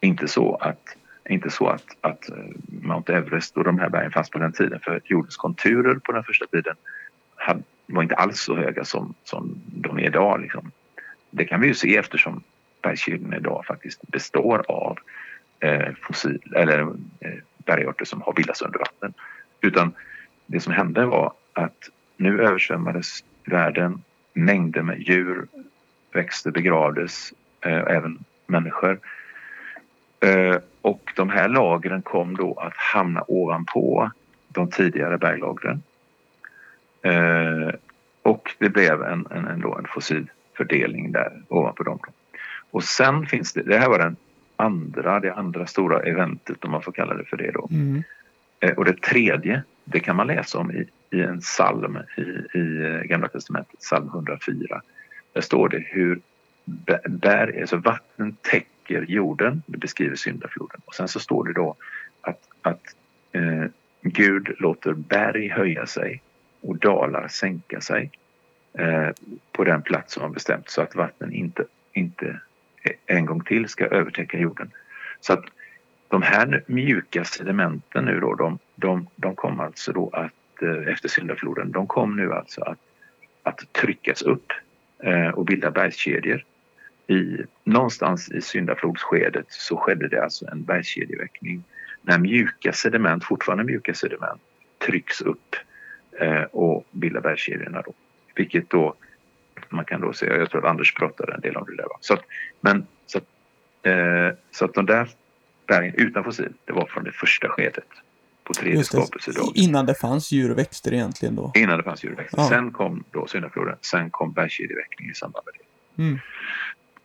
[0.00, 0.96] Inte så att,
[1.28, 2.36] inte så att, att eh,
[2.82, 6.24] Mount Everest och de här bergen fanns på den tiden för jordens konturer på den
[6.24, 6.74] första tiden
[7.36, 10.40] hade, var inte alls så höga som, som de är idag.
[10.40, 10.70] Liksom.
[11.30, 12.42] Det kan vi ju se eftersom
[12.86, 14.98] bergskedjan idag faktiskt består av
[15.60, 16.80] eh, fossil, eller
[17.20, 19.14] eh, bergarter som har bildats under vatten.
[19.60, 19.92] Utan
[20.46, 25.46] det som hände var att nu översvämmades världen, mängder med djur,
[26.12, 28.98] växter begravdes, eh, även människor.
[30.20, 34.10] Eh, och de här lagren kom då att hamna ovanpå
[34.48, 35.82] de tidigare berglagren.
[37.02, 37.74] Eh,
[38.22, 41.98] och det blev en, en, en, en fossilfördelning där ovanpå dem.
[42.70, 44.16] Och sen finns det, det här var den
[44.56, 47.68] andra, det andra stora eventet om man får kalla det för det då.
[47.70, 48.02] Mm.
[48.60, 52.84] Eh, och det tredje, det kan man läsa om i, i en psalm i, i
[52.84, 54.82] eh, Gamla Testamentet, psalm 104.
[55.32, 56.20] Där står det hur
[57.08, 60.80] bär, alltså vatten täcker jorden, det beskriver syndafloden.
[60.84, 61.76] Och sen så står det då
[62.20, 62.82] att, att
[63.32, 63.64] eh,
[64.02, 66.22] Gud låter berg höja sig
[66.60, 68.10] och dalar sänka sig
[68.78, 69.08] eh,
[69.52, 72.40] på den plats som har bestämt så att vatten inte, inte
[73.06, 74.70] en gång till ska övertäcka jorden.
[75.20, 75.44] Så att
[76.08, 81.08] de här mjuka sedimenten nu då, de, de, de kom alltså då att eh, efter
[81.08, 82.78] syndafloden, de kom nu alltså att,
[83.42, 84.52] att tryckas upp
[85.02, 86.44] eh, och bilda bergskedjor.
[87.06, 91.64] I, någonstans i syndaflodsskedet så skedde det alltså en bergskedjeväckning
[92.02, 94.40] när mjuka sediment, fortfarande mjuka sediment,
[94.78, 95.56] trycks upp
[96.20, 97.92] eh, och bildar bergskedjorna då.
[98.34, 98.94] Vilket då
[99.72, 101.84] man kan då se, jag tror att Anders pratade en del om det där.
[101.84, 101.98] Va?
[102.00, 102.22] Så att,
[102.60, 103.24] men så att,
[103.82, 105.08] eh, så att de där
[105.66, 107.84] bergen utan fossil, det var från det första skedet
[108.44, 109.52] på tredje skapelsedagen.
[109.54, 111.52] Innan det fanns djur och växter egentligen då.
[111.54, 112.38] Innan det fanns djurväxter.
[112.38, 112.48] Ja.
[112.48, 116.02] Sen kom då syndafloden, sen kom bergskedjeväckning i samband med det.
[116.02, 116.18] Mm.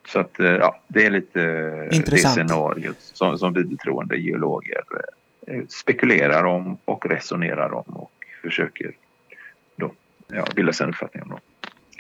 [0.08, 1.40] Så att eh, ja, det är lite
[1.92, 2.36] Intressant.
[2.36, 4.84] det scenariot som, som bibeltroende geologer
[5.48, 8.92] eh, spekulerar om och resonerar om och försöker
[9.76, 9.92] då,
[10.28, 11.30] ja, bilda sig en uppfattning om.
[11.30, 11.40] Då.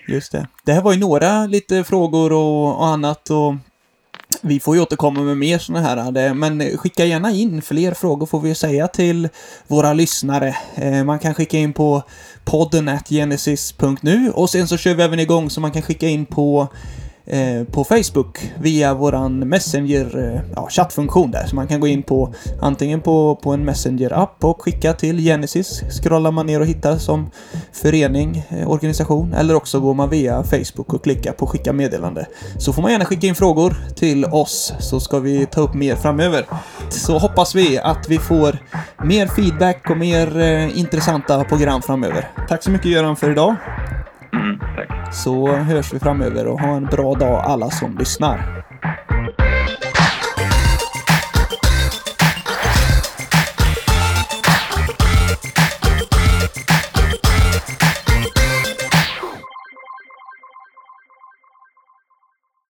[0.08, 0.47] Just det.
[0.66, 3.56] Det här var ju några lite frågor och, och annat och
[4.41, 8.39] Vi får ju återkomma med mer sådana här, men skicka gärna in fler frågor får
[8.39, 9.30] vi säga till
[9.68, 10.56] våra lyssnare.
[10.76, 12.04] Eh, man kan skicka in på
[12.45, 16.26] podden at genesis.nu och sen så kör vi även igång så man kan skicka in
[16.26, 16.68] på
[17.32, 21.46] eh, på Facebook via våran Messenger eh, ja, chattfunktion där.
[21.48, 25.84] Så man kan gå in på antingen på, på en Messenger-app och skicka till Genesis.
[25.90, 27.32] Scrollar man ner och hittar som
[27.74, 29.34] förening, eh, organisation.
[29.34, 32.26] Eller också går man via Facebook och klickar på skicka meddelande.
[32.58, 35.96] Så får man gärna skicka in frågor till oss så ska vi ta upp mer
[35.96, 36.46] framöver.
[36.90, 38.58] Så hoppas vi att vi får
[39.04, 42.28] mer feedback och mer eh, intressanta program framöver.
[42.48, 43.56] Tack så mycket Göran för idag.
[44.34, 45.01] Mm, tack.
[45.12, 48.64] Så hörs vi framöver och ha en bra dag alla som lyssnar.